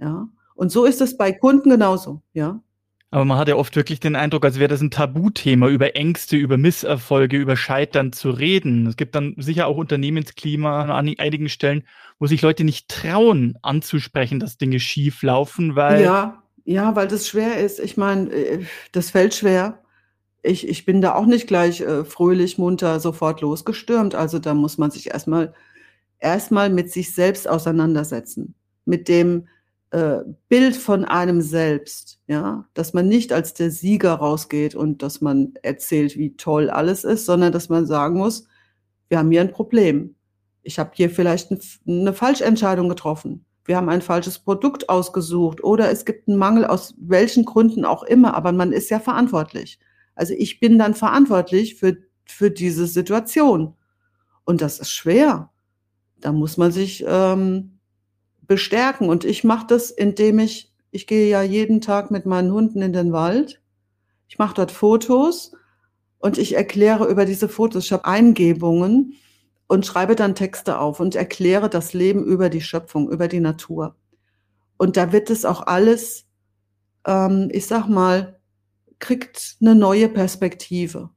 Ja. 0.00 0.26
Und 0.56 0.72
so 0.72 0.84
ist 0.86 1.00
es 1.00 1.16
bei 1.16 1.30
Kunden 1.30 1.70
genauso, 1.70 2.20
ja. 2.32 2.60
Aber 3.12 3.24
man 3.24 3.38
hat 3.38 3.46
ja 3.46 3.54
oft 3.54 3.76
wirklich 3.76 4.00
den 4.00 4.16
Eindruck, 4.16 4.44
als 4.44 4.58
wäre 4.58 4.66
das 4.66 4.80
ein 4.80 4.90
Tabuthema, 4.90 5.68
über 5.68 5.94
Ängste, 5.94 6.36
über 6.36 6.56
Misserfolge, 6.58 7.36
über 7.36 7.56
Scheitern 7.56 8.12
zu 8.12 8.30
reden. 8.30 8.88
Es 8.88 8.96
gibt 8.96 9.14
dann 9.14 9.36
sicher 9.38 9.68
auch 9.68 9.76
Unternehmensklima 9.76 10.86
an 10.86 11.14
einigen 11.16 11.48
Stellen, 11.48 11.84
wo 12.18 12.26
sich 12.26 12.42
Leute 12.42 12.64
nicht 12.64 12.88
trauen, 12.88 13.56
anzusprechen, 13.62 14.40
dass 14.40 14.58
Dinge 14.58 14.80
schief 14.80 15.22
laufen, 15.22 15.76
weil. 15.76 16.02
Ja, 16.02 16.42
ja, 16.64 16.96
weil 16.96 17.06
das 17.06 17.28
schwer 17.28 17.58
ist. 17.58 17.78
Ich 17.78 17.96
meine, 17.96 18.30
äh, 18.30 18.64
das 18.90 19.10
fällt 19.10 19.32
schwer 19.32 19.80
ich, 20.42 20.68
ich 20.68 20.84
bin 20.84 21.00
da 21.00 21.14
auch 21.14 21.26
nicht 21.26 21.46
gleich 21.46 21.80
äh, 21.80 22.04
fröhlich, 22.04 22.58
munter 22.58 23.00
sofort 23.00 23.40
losgestürmt. 23.40 24.14
Also 24.14 24.38
da 24.38 24.54
muss 24.54 24.78
man 24.78 24.90
sich 24.90 25.10
erstmal 25.10 25.54
erstmal 26.20 26.70
mit 26.70 26.92
sich 26.92 27.14
selbst 27.14 27.48
auseinandersetzen, 27.48 28.54
mit 28.84 29.08
dem 29.08 29.46
äh, 29.90 30.18
Bild 30.48 30.76
von 30.76 31.04
einem 31.04 31.40
selbst, 31.40 32.20
ja, 32.26 32.66
dass 32.74 32.92
man 32.92 33.08
nicht 33.08 33.32
als 33.32 33.54
der 33.54 33.70
Sieger 33.70 34.14
rausgeht 34.14 34.74
und 34.74 35.02
dass 35.02 35.20
man 35.20 35.54
erzählt, 35.62 36.16
wie 36.16 36.36
toll 36.36 36.70
alles 36.70 37.04
ist, 37.04 37.26
sondern 37.26 37.52
dass 37.52 37.68
man 37.68 37.86
sagen 37.86 38.18
muss, 38.18 38.46
wir 39.08 39.18
haben 39.18 39.30
hier 39.30 39.40
ein 39.40 39.52
Problem. 39.52 40.14
Ich 40.62 40.78
habe 40.78 40.90
hier 40.94 41.08
vielleicht 41.08 41.50
ein, 41.50 41.60
eine 41.86 42.12
Falschentscheidung 42.12 42.88
getroffen. 42.88 43.44
Wir 43.64 43.76
haben 43.76 43.88
ein 43.88 44.02
falsches 44.02 44.38
Produkt 44.38 44.88
ausgesucht 44.88 45.62
oder 45.62 45.90
es 45.90 46.04
gibt 46.04 46.28
einen 46.28 46.38
Mangel 46.38 46.64
aus 46.66 46.94
welchen 46.98 47.44
Gründen 47.44 47.84
auch 47.84 48.02
immer, 48.02 48.34
aber 48.34 48.52
man 48.52 48.72
ist 48.72 48.90
ja 48.90 48.98
verantwortlich. 48.98 49.78
Also 50.18 50.34
ich 50.36 50.58
bin 50.58 50.80
dann 50.80 50.94
verantwortlich 50.94 51.76
für, 51.76 51.96
für 52.24 52.50
diese 52.50 52.88
Situation. 52.88 53.74
Und 54.44 54.60
das 54.60 54.80
ist 54.80 54.90
schwer. 54.90 55.50
Da 56.20 56.32
muss 56.32 56.56
man 56.56 56.72
sich 56.72 57.04
ähm, 57.06 57.78
bestärken. 58.42 59.08
Und 59.08 59.24
ich 59.24 59.44
mache 59.44 59.68
das, 59.68 59.92
indem 59.92 60.40
ich, 60.40 60.74
ich 60.90 61.06
gehe 61.06 61.28
ja 61.28 61.42
jeden 61.42 61.80
Tag 61.80 62.10
mit 62.10 62.26
meinen 62.26 62.52
Hunden 62.52 62.82
in 62.82 62.92
den 62.92 63.12
Wald. 63.12 63.62
Ich 64.26 64.38
mache 64.38 64.54
dort 64.54 64.72
Fotos 64.72 65.52
und 66.18 66.36
ich 66.36 66.56
erkläre 66.56 67.06
über 67.06 67.24
diese 67.24 67.48
Fotos. 67.48 67.84
Ich 67.84 67.92
habe 67.92 68.04
Eingebungen 68.04 69.14
und 69.68 69.86
schreibe 69.86 70.16
dann 70.16 70.34
Texte 70.34 70.80
auf 70.80 70.98
und 70.98 71.14
erkläre 71.14 71.70
das 71.70 71.92
Leben 71.92 72.24
über 72.24 72.48
die 72.48 72.60
Schöpfung, 72.60 73.08
über 73.08 73.28
die 73.28 73.40
Natur. 73.40 73.94
Und 74.78 74.96
da 74.96 75.12
wird 75.12 75.30
es 75.30 75.44
auch 75.44 75.64
alles, 75.68 76.26
ähm, 77.06 77.50
ich 77.52 77.66
sag 77.66 77.86
mal, 77.86 78.37
kriegt 78.98 79.56
eine 79.60 79.74
neue 79.74 80.08
Perspektive. 80.08 81.10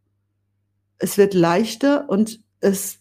Es 0.97 1.17
wird 1.17 1.33
leichter 1.33 2.09
und 2.09 2.39
es, 2.59 2.99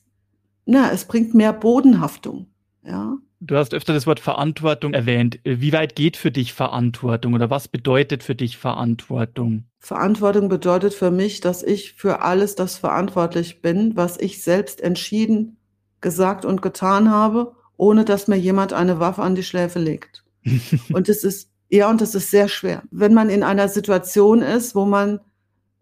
na, 0.64 0.90
es 0.90 1.04
bringt 1.04 1.34
mehr 1.34 1.52
Bodenhaftung. 1.52 2.46
Ja. 2.82 3.18
Du 3.42 3.56
hast 3.56 3.72
öfter 3.72 3.94
das 3.94 4.06
Wort 4.06 4.20
Verantwortung 4.20 4.92
erwähnt. 4.92 5.40
Wie 5.44 5.72
weit 5.72 5.96
geht 5.96 6.18
für 6.18 6.30
dich 6.30 6.52
Verantwortung 6.52 7.32
oder 7.32 7.48
was 7.48 7.68
bedeutet 7.68 8.22
für 8.22 8.34
dich 8.34 8.58
Verantwortung? 8.58 9.64
Verantwortung 9.78 10.50
bedeutet 10.50 10.92
für 10.92 11.10
mich, 11.10 11.40
dass 11.40 11.62
ich 11.62 11.94
für 11.94 12.20
alles 12.20 12.54
das 12.54 12.76
verantwortlich 12.76 13.62
bin, 13.62 13.96
was 13.96 14.18
ich 14.18 14.42
selbst 14.42 14.82
entschieden, 14.82 15.56
gesagt 16.02 16.44
und 16.44 16.60
getan 16.60 17.10
habe, 17.10 17.54
ohne 17.78 18.04
dass 18.04 18.28
mir 18.28 18.36
jemand 18.36 18.74
eine 18.74 19.00
Waffe 19.00 19.22
an 19.22 19.34
die 19.34 19.42
Schläfe 19.42 19.78
legt. 19.78 20.22
und 20.92 21.08
es 21.08 21.24
ist 21.24 21.49
ja, 21.70 21.88
und 21.88 22.00
das 22.00 22.14
ist 22.14 22.30
sehr 22.30 22.48
schwer. 22.48 22.82
Wenn 22.90 23.14
man 23.14 23.30
in 23.30 23.44
einer 23.44 23.68
Situation 23.68 24.42
ist, 24.42 24.74
wo 24.74 24.84
man 24.84 25.20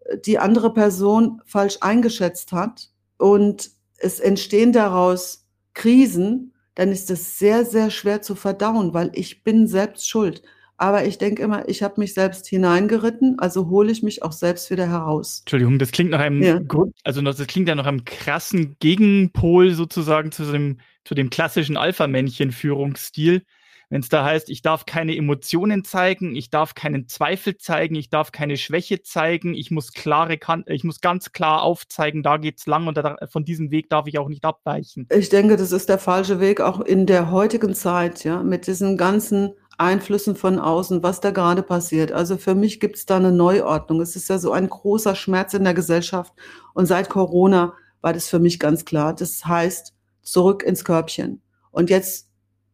äh, 0.05 0.19
die 0.19 0.39
andere 0.39 0.73
Person 0.73 1.41
falsch 1.47 1.79
eingeschätzt 1.81 2.53
hat 2.53 2.91
und 3.17 3.71
es 3.97 4.21
entstehen 4.21 4.73
daraus 4.73 5.47
Krisen, 5.75 6.53
dann 6.75 6.91
ist 6.91 7.11
es 7.11 7.39
sehr, 7.39 7.65
sehr 7.65 7.91
schwer 7.91 8.23
zu 8.23 8.35
verdauen, 8.35 8.95
weil 8.95 9.11
ich 9.15 9.43
bin 9.43 9.67
selbst 9.67 10.09
schuld. 10.09 10.43
Aber 10.77 11.05
ich 11.07 11.19
denke 11.19 11.43
immer, 11.43 11.69
ich 11.69 11.83
habe 11.83 12.01
mich 12.01 12.15
selbst 12.15 12.47
hineingeritten, 12.47 13.37
also 13.41 13.69
hole 13.69 13.91
ich 13.91 14.05
mich 14.05 14.23
auch 14.23 14.31
selbst 14.31 14.71
wieder 14.71 14.89
heraus. 14.89 15.41
Entschuldigung, 15.41 15.81
das 15.81 15.91
klingt 15.91 16.11
nach 16.11 16.21
einem 16.21 16.41
ja. 16.41 16.61
Grund, 16.61 16.95
also 17.03 17.21
das 17.21 17.45
klingt 17.49 17.69
ja 17.69 17.75
nach 17.75 17.87
einem 17.87 18.05
krassen 18.05 18.77
Gegenpol 18.79 19.73
sozusagen 19.73 20.31
zu 20.31 20.45
dem, 20.53 20.79
zu 21.05 21.17
dem 21.17 21.31
klassischen 21.31 21.77
Alpha-Männchen-Führungsstil 21.77 23.43
wenn 23.91 24.01
es 24.03 24.09
da 24.09 24.25
heißt, 24.25 24.51
ich 24.51 24.63
darf 24.63 24.87
keine 24.87 25.17
Emotionen 25.17 25.85
zeigen, 25.85 26.37
ich 26.37 26.51
darf 26.51 26.75
keinen 26.75 27.09
Zweifel 27.09 27.57
zeigen, 27.57 27.95
ich 27.95 28.11
darf 28.11 28.33
keine 28.33 28.57
Schwäche 28.57 29.03
zeigen, 29.03 29.55
ich 29.55 29.71
muss 29.71 29.93
klare 29.93 30.39
ich 30.67 30.85
muss 30.85 31.01
ganz 31.01 31.33
klar 31.33 31.63
aufzeigen, 31.63 32.23
da 32.23 32.37
geht's 32.37 32.67
lang 32.67 32.87
und 32.87 32.99
da, 32.99 33.17
von 33.31 33.45
diesem 33.45 33.71
Weg 33.71 33.89
darf 33.89 34.07
ich 34.07 34.19
auch 34.19 34.29
nicht 34.29 34.45
abweichen. 34.45 35.07
Ich 35.11 35.29
denke, 35.31 35.57
das 35.57 35.73
ist 35.73 35.89
der 35.89 35.99
falsche 35.99 36.41
Weg 36.41 36.61
auch 36.61 36.81
in 36.81 37.07
der 37.07 37.31
heutigen 37.31 37.75
Zeit, 37.75 38.25
ja, 38.25 38.43
mit 38.43 38.67
diesen 38.67 38.97
ganzen 38.97 39.55
Einflüssen 39.79 40.35
von 40.35 40.59
außen, 40.59 41.03
was 41.03 41.21
da 41.21 41.31
gerade 41.31 41.63
passiert. 41.63 42.13
Also 42.13 42.37
für 42.37 42.55
mich 42.55 42.81
gibt 42.81 42.97
es 42.97 43.07
da 43.07 43.17
eine 43.17 43.33
Neuordnung. 43.33 44.01
Es 44.01 44.17
ist 44.17 44.29
ja 44.29 44.39
so 44.39 44.53
ein 44.53 44.69
großer 44.69 45.15
Schmerz 45.15 45.55
in 45.55 45.65
der 45.65 45.75
Gesellschaft 45.75 46.33
und 46.75 46.87
seit 46.87 47.09
Corona 47.09 47.75
war 48.01 48.13
das 48.13 48.29
für 48.29 48.39
mich 48.39 48.59
ganz 48.59 48.85
klar. 48.85 49.15
Das 49.15 49.45
heißt, 49.45 49.95
zurück 50.23 50.63
ins 50.63 50.85
Körbchen. 50.85 51.43
Und 51.71 51.91
jetzt 51.91 52.28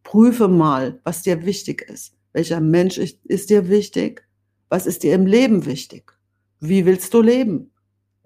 Prüfe 0.05 0.47
mal, 0.47 1.01
was 1.03 1.23
dir 1.23 1.45
wichtig 1.45 1.81
ist. 1.81 2.15
Welcher 2.31 2.61
Mensch 2.61 2.97
ist 2.97 3.49
dir 3.49 3.67
wichtig? 3.67 4.25
Was 4.69 4.85
ist 4.85 5.03
dir 5.03 5.13
im 5.15 5.25
Leben 5.25 5.65
wichtig? 5.65 6.13
Wie 6.61 6.85
willst 6.85 7.13
du 7.13 7.21
leben? 7.21 7.71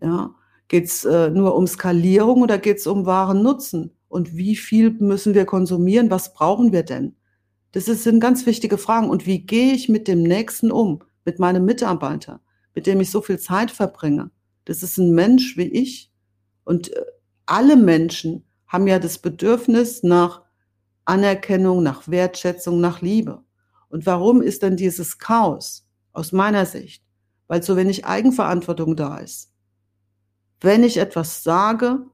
Ja, 0.01 0.35
geht's 0.67 1.05
äh, 1.05 1.29
nur 1.29 1.55
um 1.55 1.65
Skalierung 1.65 2.41
oder 2.41 2.57
geht's 2.57 2.85
um 2.85 3.05
wahren 3.05 3.41
Nutzen? 3.41 3.91
Und 4.07 4.35
wie 4.35 4.55
viel 4.55 4.91
müssen 4.91 5.33
wir 5.33 5.45
konsumieren? 5.45 6.11
Was 6.11 6.33
brauchen 6.33 6.73
wir 6.73 6.83
denn? 6.83 7.15
Das 7.71 7.85
sind 7.85 8.19
ganz 8.19 8.45
wichtige 8.45 8.77
Fragen. 8.77 9.09
Und 9.09 9.25
wie 9.25 9.45
gehe 9.45 9.73
ich 9.73 9.89
mit 9.89 10.07
dem 10.07 10.21
Nächsten 10.23 10.71
um? 10.71 10.99
Mit 11.23 11.39
meinem 11.39 11.63
Mitarbeiter, 11.63 12.41
mit 12.75 12.87
dem 12.87 12.99
ich 12.99 13.09
so 13.09 13.21
viel 13.21 13.39
Zeit 13.39 13.71
verbringe? 13.71 14.31
Das 14.65 14.83
ist 14.83 14.97
ein 14.97 15.13
Mensch 15.13 15.55
wie 15.55 15.69
ich. 15.69 16.11
Und 16.65 16.91
äh, 16.91 17.05
alle 17.45 17.77
Menschen 17.77 18.43
haben 18.67 18.85
ja 18.87 18.99
das 18.99 19.19
Bedürfnis 19.19 20.03
nach 20.03 20.41
Anerkennung, 21.05 21.83
nach 21.83 22.07
Wertschätzung, 22.07 22.79
nach 22.79 23.01
Liebe. 23.01 23.43
Und 23.89 24.05
warum 24.05 24.41
ist 24.41 24.63
denn 24.63 24.77
dieses 24.77 25.17
Chaos 25.17 25.87
aus 26.13 26.31
meiner 26.31 26.65
Sicht? 26.65 27.03
Weil 27.47 27.63
so 27.63 27.75
wenig 27.75 28.05
Eigenverantwortung 28.05 28.95
da 28.95 29.17
ist. 29.17 29.51
Wenn 30.61 30.83
ich 30.83 30.97
etwas 30.97 31.43
sage 31.43 32.05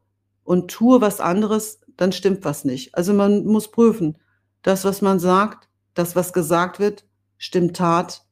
und 0.43 0.71
tue 0.71 1.02
was 1.02 1.19
anderes, 1.19 1.82
dann 1.98 2.12
stimmt 2.12 2.45
was 2.45 2.63
nicht. 2.65 2.95
Also 2.95 3.13
man 3.13 3.45
muss 3.45 3.71
prüfen, 3.71 4.17
das, 4.62 4.86
was 4.86 5.02
man 5.02 5.19
sagt, 5.19 5.69
das, 5.93 6.15
was 6.15 6.34
gesagt 6.34 6.80
wird, 6.80 7.06
stimmt 7.38 7.76
Tat, 7.78 8.26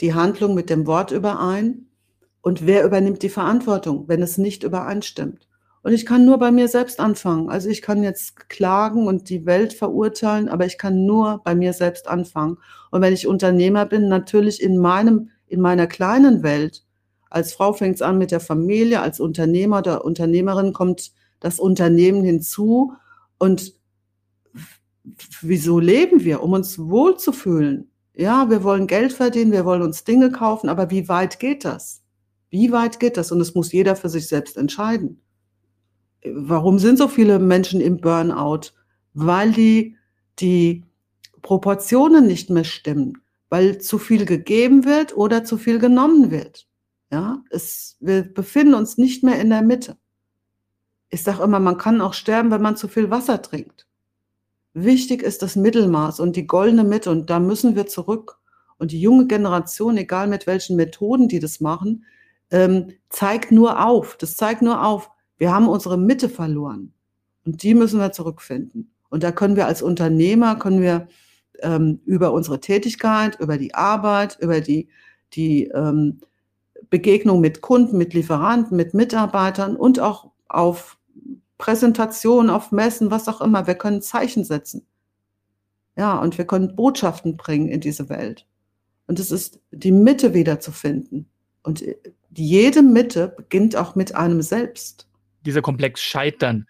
die 0.00 0.14
Handlung 0.14 0.54
mit 0.54 0.70
dem 0.70 0.86
Wort 0.86 1.10
überein 1.10 1.86
und 2.40 2.66
wer 2.66 2.84
übernimmt 2.84 3.22
die 3.22 3.28
Verantwortung, 3.28 4.08
wenn 4.08 4.22
es 4.22 4.38
nicht 4.38 4.62
übereinstimmt. 4.62 5.46
Und 5.82 5.92
ich 5.92 6.04
kann 6.04 6.26
nur 6.26 6.38
bei 6.38 6.50
mir 6.50 6.68
selbst 6.68 7.00
anfangen. 7.00 7.48
Also 7.48 7.68
ich 7.70 7.80
kann 7.80 8.02
jetzt 8.02 8.48
klagen 8.50 9.06
und 9.06 9.30
die 9.30 9.46
Welt 9.46 9.72
verurteilen, 9.72 10.48
aber 10.48 10.66
ich 10.66 10.76
kann 10.76 11.06
nur 11.06 11.40
bei 11.42 11.54
mir 11.54 11.72
selbst 11.72 12.06
anfangen. 12.06 12.58
Und 12.90 13.00
wenn 13.00 13.14
ich 13.14 13.26
Unternehmer 13.26 13.86
bin, 13.86 14.08
natürlich 14.08 14.62
in 14.62 14.76
meinem, 14.76 15.30
in 15.46 15.60
meiner 15.60 15.86
kleinen 15.86 16.42
Welt. 16.42 16.84
Als 17.30 17.54
Frau 17.54 17.72
fängt 17.72 17.94
es 17.94 18.02
an 18.02 18.18
mit 18.18 18.30
der 18.30 18.40
Familie, 18.40 19.00
als 19.00 19.20
Unternehmer 19.20 19.78
oder 19.78 20.04
Unternehmerin 20.04 20.72
kommt 20.72 21.12
das 21.38 21.58
Unternehmen 21.58 22.24
hinzu. 22.24 22.92
Und 23.38 23.72
wieso 25.40 25.78
leben 25.78 26.24
wir? 26.24 26.42
Um 26.42 26.52
uns 26.52 26.78
wohlzufühlen. 26.78 27.90
Ja, 28.14 28.50
wir 28.50 28.64
wollen 28.64 28.86
Geld 28.86 29.14
verdienen, 29.14 29.52
wir 29.52 29.64
wollen 29.64 29.82
uns 29.82 30.04
Dinge 30.04 30.30
kaufen, 30.30 30.68
aber 30.68 30.90
wie 30.90 31.08
weit 31.08 31.38
geht 31.38 31.64
das? 31.64 32.02
Wie 32.50 32.70
weit 32.70 33.00
geht 33.00 33.16
das? 33.16 33.32
Und 33.32 33.40
es 33.40 33.54
muss 33.54 33.72
jeder 33.72 33.96
für 33.96 34.10
sich 34.10 34.28
selbst 34.28 34.58
entscheiden. 34.58 35.22
Warum 36.24 36.78
sind 36.78 36.98
so 36.98 37.08
viele 37.08 37.38
Menschen 37.38 37.80
im 37.80 38.00
Burnout? 38.00 38.72
Weil 39.14 39.52
die, 39.52 39.96
die 40.38 40.84
Proportionen 41.42 42.26
nicht 42.26 42.50
mehr 42.50 42.64
stimmen, 42.64 43.22
weil 43.48 43.78
zu 43.78 43.98
viel 43.98 44.24
gegeben 44.24 44.84
wird 44.84 45.16
oder 45.16 45.44
zu 45.44 45.56
viel 45.56 45.78
genommen 45.78 46.30
wird. 46.30 46.66
Ja, 47.10 47.42
es, 47.50 47.96
wir 48.00 48.22
befinden 48.22 48.74
uns 48.74 48.98
nicht 48.98 49.24
mehr 49.24 49.40
in 49.40 49.50
der 49.50 49.62
Mitte. 49.62 49.96
Ich 51.08 51.24
sage 51.24 51.42
immer, 51.42 51.58
man 51.58 51.76
kann 51.76 52.00
auch 52.00 52.14
sterben, 52.14 52.52
wenn 52.52 52.62
man 52.62 52.76
zu 52.76 52.86
viel 52.86 53.10
Wasser 53.10 53.42
trinkt. 53.42 53.88
Wichtig 54.74 55.22
ist 55.22 55.42
das 55.42 55.56
Mittelmaß 55.56 56.20
und 56.20 56.36
die 56.36 56.46
goldene 56.46 56.84
Mitte 56.84 57.10
und 57.10 57.28
da 57.28 57.40
müssen 57.40 57.74
wir 57.74 57.86
zurück. 57.86 58.38
Und 58.78 58.92
die 58.92 59.00
junge 59.00 59.26
Generation, 59.26 59.96
egal 59.96 60.28
mit 60.28 60.46
welchen 60.46 60.76
Methoden 60.76 61.28
die 61.28 61.40
das 61.40 61.60
machen, 61.60 62.04
ähm, 62.50 62.92
zeigt 63.08 63.50
nur 63.50 63.84
auf. 63.84 64.16
Das 64.16 64.36
zeigt 64.36 64.62
nur 64.62 64.84
auf, 64.84 65.10
wir 65.40 65.52
haben 65.52 65.68
unsere 65.68 65.96
Mitte 65.96 66.28
verloren 66.28 66.92
und 67.46 67.62
die 67.62 67.74
müssen 67.74 67.98
wir 67.98 68.12
zurückfinden. 68.12 68.92
Und 69.08 69.22
da 69.22 69.32
können 69.32 69.56
wir 69.56 69.66
als 69.66 69.80
Unternehmer, 69.80 70.56
können 70.56 70.82
wir 70.82 71.08
ähm, 71.60 72.00
über 72.04 72.32
unsere 72.34 72.60
Tätigkeit, 72.60 73.40
über 73.40 73.56
die 73.56 73.74
Arbeit, 73.74 74.36
über 74.40 74.60
die, 74.60 74.88
die 75.32 75.64
ähm, 75.68 76.20
Begegnung 76.90 77.40
mit 77.40 77.62
Kunden, 77.62 77.96
mit 77.96 78.12
Lieferanten, 78.12 78.76
mit 78.76 78.92
Mitarbeitern 78.92 79.76
und 79.76 79.98
auch 79.98 80.30
auf 80.48 80.98
Präsentationen, 81.56 82.50
auf 82.50 82.70
Messen, 82.70 83.10
was 83.10 83.26
auch 83.26 83.40
immer, 83.40 83.66
wir 83.66 83.76
können 83.76 84.02
Zeichen 84.02 84.44
setzen. 84.44 84.86
Ja, 85.96 86.18
und 86.18 86.36
wir 86.36 86.46
können 86.46 86.76
Botschaften 86.76 87.38
bringen 87.38 87.68
in 87.68 87.80
diese 87.80 88.10
Welt. 88.10 88.46
Und 89.06 89.18
es 89.18 89.30
ist 89.30 89.58
die 89.70 89.92
Mitte 89.92 90.34
wiederzufinden. 90.34 91.30
Und 91.62 91.82
jede 92.30 92.82
Mitte 92.82 93.28
beginnt 93.28 93.74
auch 93.74 93.94
mit 93.94 94.14
einem 94.14 94.42
selbst 94.42 95.09
dieser 95.40 95.62
Komplex 95.62 96.02
Scheitern. 96.02 96.66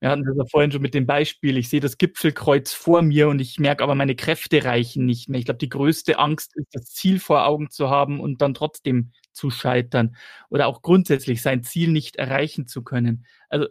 Wir 0.00 0.10
hatten 0.10 0.24
das 0.24 0.36
ja 0.36 0.44
vorhin 0.50 0.72
schon 0.72 0.82
mit 0.82 0.94
dem 0.94 1.06
Beispiel, 1.06 1.56
ich 1.56 1.68
sehe 1.68 1.78
das 1.78 1.96
Gipfelkreuz 1.96 2.72
vor 2.72 3.02
mir 3.02 3.28
und 3.28 3.40
ich 3.40 3.60
merke 3.60 3.84
aber, 3.84 3.94
meine 3.94 4.16
Kräfte 4.16 4.64
reichen 4.64 5.06
nicht 5.06 5.28
mehr. 5.28 5.38
Ich 5.38 5.44
glaube, 5.44 5.58
die 5.58 5.68
größte 5.68 6.18
Angst 6.18 6.56
ist, 6.56 6.66
das 6.72 6.86
Ziel 6.86 7.20
vor 7.20 7.46
Augen 7.46 7.70
zu 7.70 7.88
haben 7.88 8.18
und 8.18 8.42
dann 8.42 8.52
trotzdem 8.52 9.12
zu 9.32 9.50
scheitern 9.50 10.16
oder 10.50 10.66
auch 10.66 10.82
grundsätzlich 10.82 11.40
sein 11.40 11.62
Ziel 11.62 11.92
nicht 11.92 12.16
erreichen 12.16 12.66
zu 12.66 12.82
können. 12.82 13.26
Also 13.48 13.68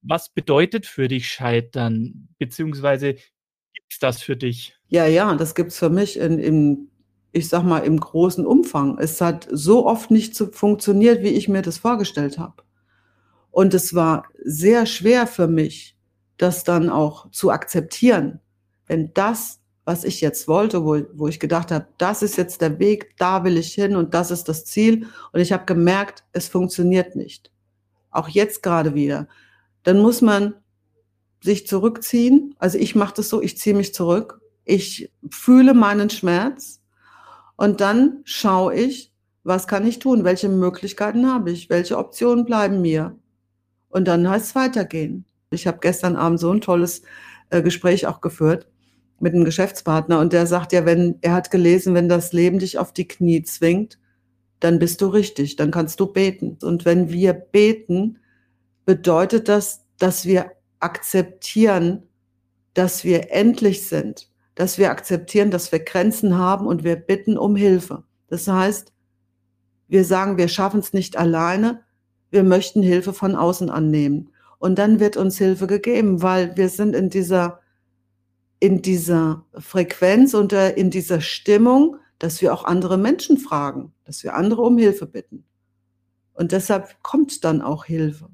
was 0.00 0.30
bedeutet 0.30 0.86
für 0.86 1.08
dich 1.08 1.28
Scheitern, 1.28 2.28
beziehungsweise 2.38 3.14
gibt 3.14 3.90
es 3.90 3.98
das 3.98 4.22
für 4.22 4.36
dich? 4.36 4.76
Ja, 4.88 5.06
ja, 5.06 5.34
das 5.34 5.54
gibt 5.54 5.72
es 5.72 5.78
für 5.78 5.90
mich 5.90 6.18
in, 6.18 6.38
in, 6.38 6.88
ich 7.32 7.48
sag 7.50 7.62
mal, 7.62 7.80
im 7.80 7.98
großen 7.98 8.46
Umfang. 8.46 8.98
Es 8.98 9.20
hat 9.20 9.48
so 9.50 9.86
oft 9.86 10.10
nicht 10.10 10.34
so 10.34 10.46
funktioniert, 10.46 11.22
wie 11.22 11.28
ich 11.28 11.48
mir 11.48 11.60
das 11.62 11.78
vorgestellt 11.78 12.38
habe. 12.38 12.62
Und 13.54 13.72
es 13.72 13.94
war 13.94 14.24
sehr 14.42 14.84
schwer 14.84 15.28
für 15.28 15.46
mich, 15.46 15.96
das 16.38 16.64
dann 16.64 16.90
auch 16.90 17.30
zu 17.30 17.52
akzeptieren. 17.52 18.40
Wenn 18.88 19.14
das, 19.14 19.60
was 19.84 20.02
ich 20.02 20.20
jetzt 20.20 20.48
wollte, 20.48 20.84
wo, 20.84 21.00
wo 21.12 21.28
ich 21.28 21.38
gedacht 21.38 21.70
habe, 21.70 21.86
das 21.96 22.22
ist 22.24 22.36
jetzt 22.36 22.62
der 22.62 22.80
Weg, 22.80 23.16
da 23.16 23.44
will 23.44 23.56
ich 23.56 23.72
hin 23.72 23.94
und 23.94 24.12
das 24.12 24.32
ist 24.32 24.48
das 24.48 24.64
Ziel. 24.64 25.06
Und 25.32 25.38
ich 25.38 25.52
habe 25.52 25.66
gemerkt, 25.66 26.24
es 26.32 26.48
funktioniert 26.48 27.14
nicht. 27.14 27.52
Auch 28.10 28.28
jetzt 28.28 28.60
gerade 28.64 28.96
wieder. 28.96 29.28
Dann 29.84 30.00
muss 30.00 30.20
man 30.20 30.54
sich 31.40 31.68
zurückziehen. 31.68 32.56
Also 32.58 32.76
ich 32.76 32.96
mache 32.96 33.14
das 33.18 33.28
so, 33.28 33.40
ich 33.40 33.56
ziehe 33.56 33.76
mich 33.76 33.94
zurück. 33.94 34.40
Ich 34.64 35.12
fühle 35.30 35.74
meinen 35.74 36.10
Schmerz 36.10 36.80
und 37.54 37.80
dann 37.80 38.22
schaue 38.24 38.74
ich, 38.74 39.12
was 39.44 39.68
kann 39.68 39.86
ich 39.86 40.00
tun? 40.00 40.24
Welche 40.24 40.48
Möglichkeiten 40.48 41.32
habe 41.32 41.52
ich? 41.52 41.70
Welche 41.70 41.98
Optionen 41.98 42.44
bleiben 42.44 42.80
mir? 42.80 43.16
Und 43.94 44.08
dann 44.08 44.28
heißt 44.28 44.46
es 44.46 44.54
weitergehen. 44.56 45.24
Ich 45.50 45.68
habe 45.68 45.78
gestern 45.80 46.16
Abend 46.16 46.40
so 46.40 46.52
ein 46.52 46.60
tolles 46.60 47.02
äh, 47.50 47.62
Gespräch 47.62 48.08
auch 48.08 48.20
geführt 48.20 48.66
mit 49.20 49.34
einem 49.34 49.44
Geschäftspartner 49.44 50.18
und 50.18 50.32
der 50.32 50.48
sagt 50.48 50.72
ja, 50.72 50.84
wenn 50.84 51.18
er 51.20 51.34
hat 51.34 51.52
gelesen, 51.52 51.94
wenn 51.94 52.08
das 52.08 52.32
Leben 52.32 52.58
dich 52.58 52.76
auf 52.76 52.92
die 52.92 53.06
Knie 53.06 53.44
zwingt, 53.44 54.00
dann 54.58 54.80
bist 54.80 55.00
du 55.00 55.06
richtig, 55.06 55.54
dann 55.54 55.70
kannst 55.70 56.00
du 56.00 56.06
beten. 56.06 56.58
Und 56.60 56.84
wenn 56.84 57.10
wir 57.10 57.34
beten, 57.34 58.18
bedeutet 58.84 59.48
das, 59.48 59.84
dass 59.98 60.26
wir 60.26 60.50
akzeptieren, 60.80 62.02
dass 62.74 63.04
wir 63.04 63.30
endlich 63.30 63.86
sind, 63.86 64.28
dass 64.56 64.76
wir 64.76 64.90
akzeptieren, 64.90 65.52
dass 65.52 65.70
wir 65.70 65.78
Grenzen 65.78 66.36
haben 66.36 66.66
und 66.66 66.82
wir 66.82 66.96
bitten 66.96 67.38
um 67.38 67.54
Hilfe. 67.54 68.02
Das 68.26 68.48
heißt, 68.48 68.92
wir 69.86 70.04
sagen, 70.04 70.36
wir 70.36 70.48
schaffen 70.48 70.80
es 70.80 70.92
nicht 70.92 71.16
alleine, 71.16 71.84
wir 72.34 72.42
möchten 72.42 72.82
Hilfe 72.82 73.14
von 73.14 73.36
außen 73.36 73.70
annehmen. 73.70 74.30
Und 74.58 74.78
dann 74.78 75.00
wird 75.00 75.16
uns 75.16 75.38
Hilfe 75.38 75.66
gegeben, 75.66 76.22
weil 76.22 76.56
wir 76.56 76.68
sind 76.68 76.94
in 76.94 77.08
dieser, 77.08 77.60
in 78.60 78.82
dieser 78.82 79.44
Frequenz 79.58 80.34
und 80.34 80.52
äh, 80.52 80.72
in 80.72 80.90
dieser 80.90 81.20
Stimmung, 81.20 81.96
dass 82.18 82.42
wir 82.42 82.52
auch 82.52 82.64
andere 82.64 82.98
Menschen 82.98 83.38
fragen, 83.38 83.92
dass 84.04 84.24
wir 84.24 84.34
andere 84.34 84.62
um 84.62 84.76
Hilfe 84.78 85.06
bitten. 85.06 85.44
Und 86.32 86.52
deshalb 86.52 87.02
kommt 87.02 87.44
dann 87.44 87.62
auch 87.62 87.84
Hilfe, 87.84 88.28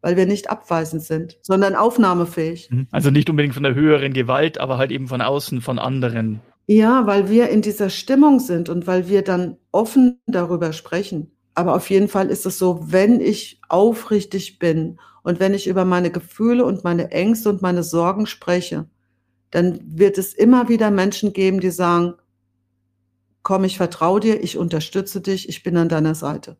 weil 0.00 0.16
wir 0.16 0.26
nicht 0.26 0.50
abweisend 0.50 1.02
sind, 1.02 1.38
sondern 1.42 1.74
aufnahmefähig. 1.74 2.70
Mhm. 2.70 2.88
Also 2.90 3.10
nicht 3.10 3.30
unbedingt 3.30 3.54
von 3.54 3.62
der 3.62 3.74
höheren 3.74 4.12
Gewalt, 4.12 4.58
aber 4.58 4.78
halt 4.78 4.90
eben 4.90 5.08
von 5.08 5.22
außen, 5.22 5.60
von 5.60 5.78
anderen. 5.78 6.40
Ja, 6.66 7.06
weil 7.06 7.30
wir 7.30 7.48
in 7.48 7.62
dieser 7.62 7.88
Stimmung 7.88 8.40
sind 8.40 8.68
und 8.68 8.86
weil 8.86 9.08
wir 9.08 9.22
dann 9.22 9.56
offen 9.70 10.20
darüber 10.26 10.72
sprechen 10.72 11.30
aber 11.54 11.74
auf 11.74 11.90
jeden 11.90 12.08
Fall 12.08 12.30
ist 12.30 12.46
es 12.46 12.58
so, 12.58 12.92
wenn 12.92 13.20
ich 13.20 13.60
aufrichtig 13.68 14.58
bin 14.58 14.98
und 15.22 15.40
wenn 15.40 15.54
ich 15.54 15.66
über 15.66 15.84
meine 15.84 16.10
Gefühle 16.10 16.64
und 16.64 16.84
meine 16.84 17.10
Ängste 17.10 17.48
und 17.50 17.62
meine 17.62 17.82
Sorgen 17.82 18.26
spreche, 18.26 18.88
dann 19.50 19.80
wird 19.84 20.18
es 20.18 20.32
immer 20.32 20.68
wieder 20.68 20.90
Menschen 20.90 21.32
geben, 21.32 21.60
die 21.60 21.70
sagen, 21.70 22.14
komm, 23.42 23.64
ich 23.64 23.76
vertraue 23.76 24.20
dir, 24.20 24.42
ich 24.42 24.56
unterstütze 24.56 25.20
dich, 25.20 25.48
ich 25.48 25.62
bin 25.62 25.76
an 25.76 25.88
deiner 25.88 26.14
Seite. 26.14 26.56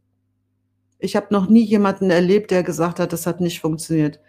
Ich 0.99 1.17
habe 1.17 1.29
noch 1.31 1.49
nie 1.49 1.65
jemanden 1.65 2.11
erlebt, 2.11 2.51
der 2.51 2.63
gesagt 2.63 3.01
hat, 3.01 3.13
das 3.13 3.27
hat 3.27 3.41
nicht 3.41 3.61
funktioniert. 3.61 4.21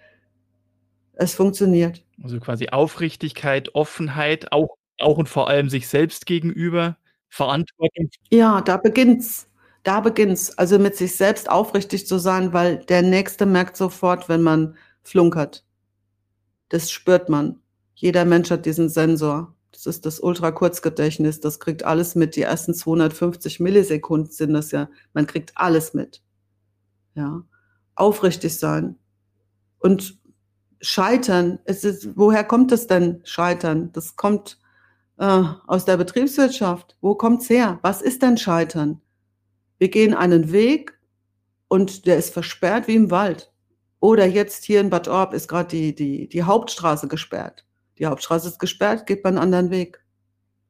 Es 1.13 1.36
funktioniert. 1.36 2.04
Also 2.23 2.39
quasi 2.39 2.69
Aufrichtigkeit, 2.69 3.76
Offenheit, 3.76 4.52
auch, 4.52 4.78
auch 4.99 5.17
und 5.17 5.30
vor 5.30 5.49
allem 5.49 5.69
sich 5.69 5.88
selbst 5.88 6.26
gegenüber, 6.26 6.97
Verantwortung. 7.30 8.10
Ja, 8.32 8.62
da 8.62 8.78
beginnt's 8.78 9.47
da 9.84 10.00
beginnt's, 10.00 10.58
also 10.58 10.80
mit 10.80 10.96
sich 10.96 11.15
selbst 11.15 11.50
aufrichtig 11.50 12.08
zu 12.08 12.17
sein, 12.17 12.54
weil 12.54 12.78
der 12.86 13.02
Nächste 13.02 13.46
merkt 13.46 13.78
sofort, 13.78 14.30
wenn 14.30 14.41
man 14.41 14.78
flunkert. 15.04 15.65
Das 16.69 16.89
spürt 16.89 17.30
man. 17.30 17.60
Jeder 17.93 18.26
Mensch 18.26 18.50
hat 18.50 18.65
diesen 18.65 18.89
Sensor. 18.89 19.54
Das 19.72 19.86
ist 19.86 20.06
das 20.06 20.19
Ultrakurzgedächtnis. 20.19 21.39
Das 21.41 21.60
kriegt 21.60 21.84
alles 21.84 22.15
mit. 22.15 22.36
Die 22.36 22.41
ersten 22.41 22.74
250 22.74 23.60
Millisekunden 23.60 24.32
sind 24.32 24.54
das 24.54 24.72
ja. 24.72 24.89
Man 25.13 25.28
kriegt 25.28 25.52
alles 25.56 25.93
mit. 25.93 26.22
Ja. 27.15 27.43
Aufrichtig 27.96 28.58
sein. 28.58 28.98
Und 29.80 30.17
scheitern. 30.82 31.60
Es 31.65 31.84
ist, 31.84 32.15
woher 32.17 32.43
kommt 32.43 32.72
es 32.72 32.88
denn, 32.88 33.22
scheitern? 33.24 33.91
Das 33.93 34.15
kommt 34.15 34.60
äh, 35.17 35.43
aus 35.67 35.86
der 35.86 35.98
Betriebswirtschaft. 35.98 36.98
Wo 37.02 37.15
kommt's 37.15 37.50
her? 37.50 37.80
Was 37.82 38.02
ist 38.02 38.22
denn 38.22 38.38
scheitern? 38.38 39.02
Wir 39.84 39.89
gehen 39.89 40.13
einen 40.13 40.54
Weg 40.54 40.98
und 41.67 42.06
der 42.06 42.15
ist 42.15 42.30
versperrt 42.30 42.88
wie 42.88 42.96
im 42.96 43.12
Wald. 43.12 43.52
Oder 44.00 44.26
jetzt 44.26 44.63
hier 44.63 44.80
in 44.80 44.89
Bad 44.89 45.10
Orb 45.10 45.34
ist 45.34 45.50
gerade 45.50 45.67
die, 45.67 45.93
die, 45.93 46.30
die 46.30 46.43
Hauptstraße 46.43 47.10
gesperrt. 47.10 47.65
Die 48.00 48.06
Hauptstraße 48.06 48.48
ist 48.48 48.60
gesperrt, 48.60 49.06
geht 49.08 49.26
man 49.26 49.34
einen 49.34 49.43
anderen 49.43 49.72
Weg 49.72 50.02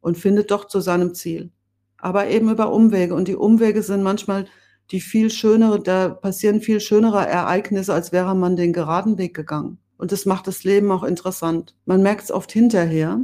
und 0.02 0.18
findet 0.18 0.50
doch 0.50 0.66
zu 0.66 0.80
seinem 0.80 1.14
Ziel. 1.14 1.52
Aber 2.00 2.26
eben 2.26 2.50
über 2.50 2.74
Umwege. 2.74 3.14
Und 3.14 3.28
die 3.28 3.36
Umwege 3.36 3.84
sind 3.84 4.02
manchmal 4.02 4.48
die 4.90 5.00
viel 5.00 5.30
schönere, 5.30 5.80
da 5.80 6.10
passieren 6.10 6.60
viel 6.60 6.80
schönere 6.80 7.28
Ereignisse, 7.28 7.94
als 7.94 8.14
wäre 8.14 8.36
man 8.36 8.56
den 8.56 8.74
geraden 8.74 9.20
Weg 9.20 9.36
gegangen. 9.36 9.78
Und 9.96 10.12
das 10.12 10.26
macht 10.26 10.48
das 10.48 10.64
Leben 10.64 10.92
auch 10.92 11.04
interessant. 11.04 11.76
Man 11.86 12.02
merkt 12.02 12.24
es 12.24 12.32
oft 12.32 12.52
hinterher, 12.52 13.20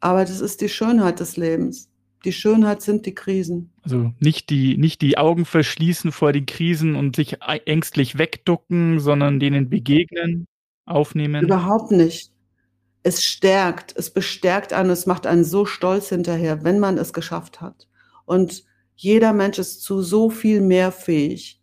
aber 0.00 0.24
das 0.24 0.40
ist 0.40 0.60
die 0.60 0.68
Schönheit 0.68 1.20
des 1.20 1.36
Lebens. 1.36 1.88
Die 2.24 2.32
Schönheit 2.32 2.80
sind 2.80 3.04
die 3.04 3.14
Krisen. 3.14 3.72
Also 3.82 4.12
nicht 4.18 4.48
die, 4.48 4.78
nicht 4.78 5.02
die 5.02 5.18
Augen 5.18 5.44
verschließen 5.44 6.10
vor 6.10 6.32
den 6.32 6.46
Krisen 6.46 6.96
und 6.96 7.16
sich 7.16 7.38
ängstlich 7.66 8.18
wegducken, 8.18 8.98
sondern 8.98 9.40
denen 9.40 9.68
begegnen, 9.68 10.46
aufnehmen. 10.86 11.44
Überhaupt 11.44 11.90
nicht. 11.90 12.32
Es 13.02 13.22
stärkt, 13.22 13.94
es 13.96 14.10
bestärkt 14.10 14.72
einen, 14.72 14.88
es 14.88 15.04
macht 15.04 15.26
einen 15.26 15.44
so 15.44 15.66
stolz 15.66 16.08
hinterher, 16.08 16.64
wenn 16.64 16.80
man 16.80 16.96
es 16.96 17.12
geschafft 17.12 17.60
hat. 17.60 17.86
Und 18.24 18.64
jeder 18.96 19.34
Mensch 19.34 19.58
ist 19.58 19.82
zu 19.82 20.00
so 20.00 20.30
viel 20.30 20.62
mehr 20.62 20.90
fähig. 20.92 21.60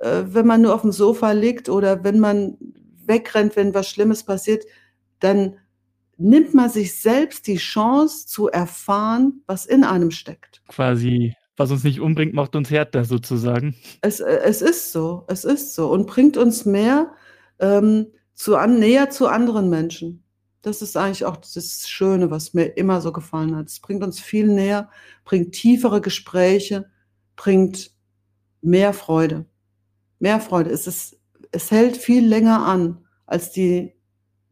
Äh, 0.00 0.24
wenn 0.26 0.46
man 0.46 0.62
nur 0.62 0.74
auf 0.74 0.82
dem 0.82 0.92
Sofa 0.92 1.32
liegt 1.32 1.68
oder 1.68 2.04
wenn 2.04 2.20
man 2.20 2.56
wegrennt, 3.04 3.56
wenn 3.56 3.74
was 3.74 3.88
Schlimmes 3.88 4.24
passiert, 4.24 4.64
dann 5.18 5.56
nimmt 6.18 6.54
man 6.54 6.70
sich 6.70 7.00
selbst 7.00 7.46
die 7.46 7.56
Chance 7.56 8.26
zu 8.26 8.48
erfahren, 8.48 9.42
was 9.46 9.66
in 9.66 9.84
einem 9.84 10.10
steckt. 10.10 10.62
Quasi, 10.68 11.34
was 11.56 11.70
uns 11.70 11.84
nicht 11.84 12.00
umbringt, 12.00 12.34
macht 12.34 12.56
uns 12.56 12.70
härter 12.70 13.04
sozusagen. 13.04 13.74
Es, 14.00 14.20
äh, 14.20 14.40
es 14.44 14.62
ist 14.62 14.92
so, 14.92 15.24
es 15.28 15.44
ist 15.44 15.74
so 15.74 15.90
und 15.90 16.06
bringt 16.06 16.36
uns 16.36 16.64
mehr 16.64 17.12
ähm, 17.58 18.06
zu 18.34 18.56
an, 18.56 18.78
näher 18.78 19.10
zu 19.10 19.28
anderen 19.28 19.70
Menschen. 19.70 20.22
Das 20.62 20.82
ist 20.82 20.96
eigentlich 20.96 21.24
auch 21.24 21.36
das 21.36 21.88
Schöne, 21.88 22.30
was 22.30 22.52
mir 22.52 22.64
immer 22.76 23.00
so 23.00 23.12
gefallen 23.12 23.54
hat. 23.54 23.68
Es 23.68 23.78
bringt 23.80 24.02
uns 24.02 24.18
viel 24.18 24.48
näher, 24.48 24.90
bringt 25.24 25.52
tiefere 25.52 26.00
Gespräche, 26.00 26.90
bringt 27.36 27.92
mehr 28.62 28.92
Freude. 28.92 29.46
Mehr 30.18 30.40
Freude. 30.40 30.70
Es, 30.70 30.86
ist, 30.86 31.20
es 31.52 31.70
hält 31.70 31.96
viel 31.96 32.26
länger 32.26 32.66
an 32.66 33.04
als 33.26 33.52
die 33.52 33.95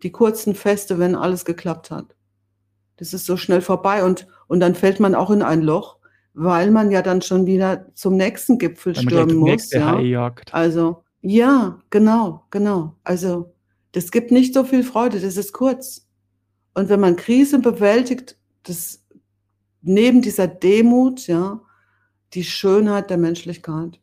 die 0.05 0.13
kurzen 0.13 0.55
Feste, 0.55 0.99
wenn 0.99 1.17
alles 1.17 1.45
geklappt 1.45 1.91
hat. 1.91 2.15
Das 2.97 3.13
ist 3.13 3.27
so 3.27 3.37
schnell 3.37 3.63
vorbei 3.63 4.05
und, 4.05 4.29
und 4.47 4.61
dann 4.61 4.75
fällt 4.75 5.01
man 5.01 5.15
auch 5.15 5.31
in 5.31 5.43
ein 5.43 5.63
Loch, 5.63 5.97
weil 6.35 6.71
man 6.71 6.91
ja 6.91 7.03
dann 7.03 7.23
schon 7.23 7.47
wieder 7.47 7.87
zum 7.95 8.17
nächsten 8.17 8.59
Gipfel 8.59 8.95
stürmen 8.95 9.37
muss. 9.37 9.73
Ja. 9.73 10.33
Also, 10.53 11.03
ja, 11.23 11.79
genau, 11.91 12.45
genau. 12.51 12.97
Also, 13.03 13.55
das 13.93 14.11
gibt 14.11 14.31
nicht 14.31 14.53
so 14.55 14.65
viel 14.65 14.85
Freude, 14.85 15.21
das 15.21 15.37
ist 15.37 15.53
kurz. 15.53 16.07
Und 16.75 16.89
wenn 16.89 17.01
man 17.01 17.17
Krisen 17.17 17.63
bewältigt, 17.63 18.37
das 18.65 19.05
neben 19.81 20.23
dieser 20.23 20.49
Demut, 20.49 21.27
ja, 21.27 21.61
die 22.35 22.45
Schönheit 22.45 23.11
der 23.11 23.19
Menschlichkeit, 23.19 24.01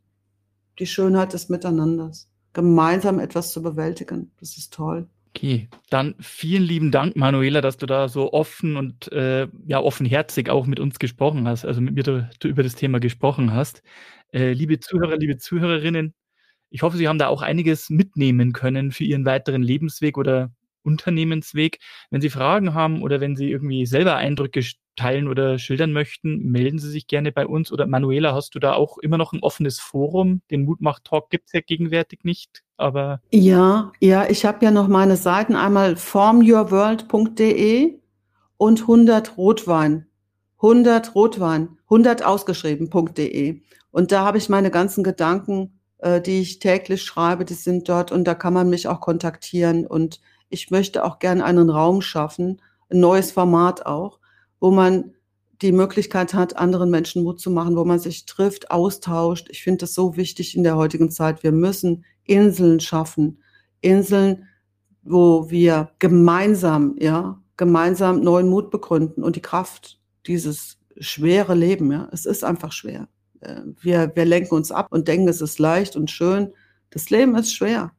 die 0.80 0.88
Schönheit 0.88 1.34
des 1.34 1.50
Miteinanders, 1.50 2.30
gemeinsam 2.54 3.20
etwas 3.20 3.52
zu 3.52 3.62
bewältigen, 3.62 4.32
das 4.40 4.58
ist 4.58 4.74
toll. 4.74 5.08
Okay, 5.36 5.70
dann 5.90 6.16
vielen 6.20 6.64
lieben 6.64 6.92
Dank, 6.92 7.16
Manuela, 7.16 7.62
dass 7.62 7.78
du 7.78 7.86
da 7.86 8.10
so 8.10 8.34
offen 8.34 8.76
und 8.76 9.10
äh, 9.14 9.48
ja 9.66 9.80
offenherzig 9.80 10.50
auch 10.50 10.66
mit 10.66 10.80
uns 10.82 11.00
gesprochen 11.00 11.48
hast, 11.48 11.64
also 11.64 11.80
mit 11.80 11.96
mir 11.96 12.04
du, 12.04 12.30
du 12.42 12.50
über 12.50 12.64
das 12.64 12.76
Thema 12.76 13.00
gesprochen 13.00 13.54
hast. 13.54 13.82
Äh, 14.34 14.52
liebe 14.52 14.80
Zuhörer, 14.80 15.16
liebe 15.18 15.38
Zuhörerinnen, 15.38 16.14
ich 16.70 16.82
hoffe, 16.84 16.98
Sie 16.98 17.08
haben 17.08 17.18
da 17.20 17.28
auch 17.28 17.42
einiges 17.44 17.90
mitnehmen 17.90 18.54
können 18.54 18.92
für 18.92 19.06
Ihren 19.06 19.26
weiteren 19.26 19.64
Lebensweg 19.64 20.18
oder 20.18 20.52
Unternehmensweg. 20.84 21.80
Wenn 22.10 22.22
Sie 22.22 22.30
Fragen 22.30 22.74
haben 22.74 23.02
oder 23.02 23.22
wenn 23.22 23.36
Sie 23.36 23.50
irgendwie 23.50 23.86
selber 23.86 24.16
Eindrücke 24.16 24.62
teilen 24.96 25.28
oder 25.28 25.58
schildern 25.58 25.94
möchten, 25.94 26.52
melden 26.52 26.78
Sie 26.80 26.90
sich 26.90 27.08
gerne 27.08 27.32
bei 27.32 27.48
uns. 27.48 27.72
Oder 27.72 27.88
Manuela, 27.88 28.36
hast 28.36 28.56
du 28.56 28.60
da 28.60 28.74
auch 28.74 28.98
immer 28.98 29.18
noch 29.18 29.32
ein 29.34 29.42
offenes 29.42 29.80
Forum? 29.80 30.42
Den 30.52 30.66
Mutmach-Talk 30.66 31.30
gibt 31.30 31.48
es 31.48 31.54
ja 31.54 31.62
gegenwärtig 31.62 32.24
nicht, 32.24 32.64
aber. 32.78 33.22
Ja, 33.32 33.92
ja, 34.00 34.30
ich 34.30 34.46
habe 34.46 34.66
ja 34.66 34.72
noch 34.72 34.88
meine 34.88 35.16
Seiten 35.16 35.56
einmal 35.56 35.96
formyourworld.de 35.96 38.00
und 38.58 38.82
100 38.82 39.38
Rotwein. 39.38 40.08
100 40.58 41.16
Rotwein, 41.16 41.80
100 41.86 42.24
ausgeschrieben.de. 42.24 43.62
Und 43.90 44.12
da 44.12 44.24
habe 44.24 44.38
ich 44.38 44.50
meine 44.50 44.70
ganzen 44.70 45.04
Gedanken, 45.04 45.80
äh, 45.98 46.22
die 46.22 46.42
ich 46.42 46.60
täglich 46.60 47.04
schreibe, 47.04 47.46
die 47.46 47.56
sind 47.56 47.90
dort 47.90 48.12
und 48.12 48.26
da 48.26 48.36
kann 48.36 48.54
man 48.54 48.70
mich 48.70 48.88
auch 48.88 49.02
kontaktieren 49.02 49.88
und 49.88 50.22
ich 50.52 50.70
möchte 50.70 51.04
auch 51.04 51.20
gerne 51.20 51.44
einen 51.46 51.70
Raum 51.70 52.02
schaffen, 52.02 52.62
ein 52.90 53.00
neues 53.00 53.32
Format 53.32 53.86
auch, 53.86 54.20
wo 54.60 54.72
man 54.72 55.14
die 55.62 55.72
Möglichkeit 55.72 56.34
hat, 56.34 56.58
anderen 56.58 56.90
Menschen 56.90 57.24
Mut 57.24 57.40
zu 57.40 57.52
machen, 57.52 57.76
wo 57.76 57.86
man 57.86 58.00
sich 58.00 58.26
trifft, 58.26 58.72
austauscht. 58.72 59.48
Ich 59.50 59.64
finde 59.64 59.80
das 59.80 59.94
so 59.94 60.18
wichtig 60.18 60.56
in 60.56 60.64
der 60.64 60.76
heutigen 60.76 61.12
Zeit. 61.12 61.44
Wir 61.44 61.52
müssen 61.52 62.04
Inseln 62.24 62.80
schaffen. 62.80 63.42
Inseln, 63.82 64.48
wo 65.04 65.50
wir 65.50 65.92
gemeinsam, 66.00 66.96
ja, 67.00 67.42
gemeinsam 67.58 68.22
neuen 68.22 68.50
Mut 68.50 68.72
begründen 68.72 69.24
und 69.24 69.36
die 69.36 69.42
Kraft 69.42 70.00
dieses 70.26 70.80
schwere 70.98 71.54
Leben, 71.54 71.92
ja. 71.92 72.10
Es 72.12 72.26
ist 72.26 72.44
einfach 72.44 72.72
schwer. 72.72 73.08
Äh, 73.40 73.62
wir, 73.80 74.12
wir 74.16 74.26
lenken 74.26 74.56
uns 74.56 74.72
ab 74.72 74.88
und 74.90 75.08
denken, 75.08 75.28
es 75.28 75.42
ist 75.42 75.60
leicht 75.60 75.96
und 75.96 76.10
schön. 76.10 76.54
Das 76.90 77.10
Leben 77.10 77.36
ist 77.36 77.54
schwer, 77.54 77.92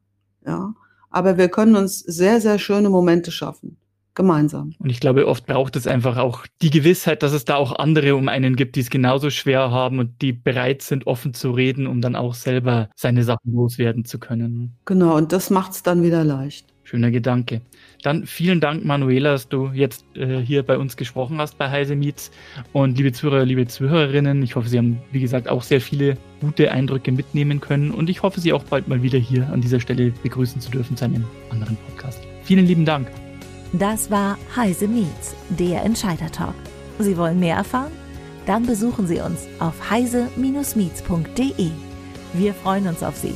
ja 0.44 0.74
aber 1.12 1.38
wir 1.38 1.48
können 1.48 1.77
uns 1.77 2.01
sehr, 2.01 2.40
sehr 2.40 2.59
schöne 2.59 2.88
Momente 2.90 3.31
schaffen. 3.31 3.77
Gemeinsam. 4.14 4.75
Und 4.79 4.90
ich 4.90 5.01
glaube, 5.01 5.27
oft 5.27 5.46
braucht 5.46 5.75
es 5.75 5.87
einfach 5.87 6.18
auch 6.18 6.46
die 6.61 6.68
Gewissheit, 6.68 7.22
dass 7.22 7.33
es 7.33 7.46
da 7.46 7.57
auch 7.57 7.75
andere 7.77 8.14
um 8.14 8.29
einen 8.29 8.57
gibt, 8.57 8.77
die 8.77 8.81
es 8.81 8.90
genauso 8.90 9.31
schwer 9.31 9.70
haben 9.70 9.98
und 9.98 10.20
die 10.20 10.33
bereit 10.35 10.83
sind, 10.83 11.07
offen 11.07 11.33
zu 11.33 11.51
reden, 11.51 11.87
um 11.87 12.03
dann 12.03 12.14
auch 12.14 12.35
selber 12.35 12.90
seine 12.94 13.25
Sachen 13.25 13.55
loswerden 13.55 14.05
zu 14.05 14.18
können. 14.18 14.77
Genau, 14.85 15.16
und 15.16 15.33
das 15.33 15.48
macht 15.48 15.72
es 15.72 15.83
dann 15.83 16.03
wieder 16.03 16.25
leicht. 16.25 16.71
Schöner 16.84 17.10
Gedanke. 17.10 17.60
Dann 18.02 18.26
vielen 18.26 18.60
Dank, 18.60 18.84
Manuela, 18.84 19.32
dass 19.32 19.48
du 19.48 19.70
jetzt 19.72 20.04
äh, 20.16 20.40
hier 20.40 20.64
bei 20.64 20.76
uns 20.76 20.96
gesprochen 20.96 21.38
hast 21.38 21.56
bei 21.56 21.70
Heise 21.70 21.94
Meets. 21.94 22.32
Und 22.72 22.98
liebe 22.98 23.12
Zuhörer, 23.12 23.44
liebe 23.44 23.66
Zuhörerinnen, 23.66 24.42
ich 24.42 24.56
hoffe, 24.56 24.68
Sie 24.68 24.78
haben, 24.78 25.00
wie 25.12 25.20
gesagt, 25.20 25.48
auch 25.48 25.62
sehr 25.62 25.80
viele 25.80 26.16
gute 26.40 26.72
Eindrücke 26.72 27.12
mitnehmen 27.12 27.60
können. 27.60 27.92
Und 27.92 28.10
ich 28.10 28.22
hoffe, 28.22 28.40
Sie 28.40 28.52
auch 28.52 28.64
bald 28.64 28.88
mal 28.88 29.02
wieder 29.02 29.18
hier 29.18 29.48
an 29.52 29.60
dieser 29.60 29.78
Stelle 29.78 30.12
begrüßen 30.22 30.60
zu 30.60 30.70
dürfen 30.70 30.96
zu 30.96 31.04
einem 31.04 31.24
anderen 31.50 31.76
Podcast. 31.76 32.20
Vielen 32.42 32.66
lieben 32.66 32.84
Dank. 32.84 33.08
Das 33.72 34.10
war 34.10 34.36
Heise 34.56 34.88
Meets, 34.88 35.34
der 35.48 35.84
Entscheider-Talk. 35.84 36.54
Sie 36.98 37.16
wollen 37.16 37.40
mehr 37.40 37.56
erfahren? 37.56 37.92
Dann 38.46 38.66
besuchen 38.66 39.06
Sie 39.06 39.20
uns 39.20 39.46
auf 39.60 39.90
heise-meets.de. 39.90 41.70
Wir 42.34 42.54
freuen 42.54 42.88
uns 42.88 43.02
auf 43.02 43.16
Sie. 43.16 43.34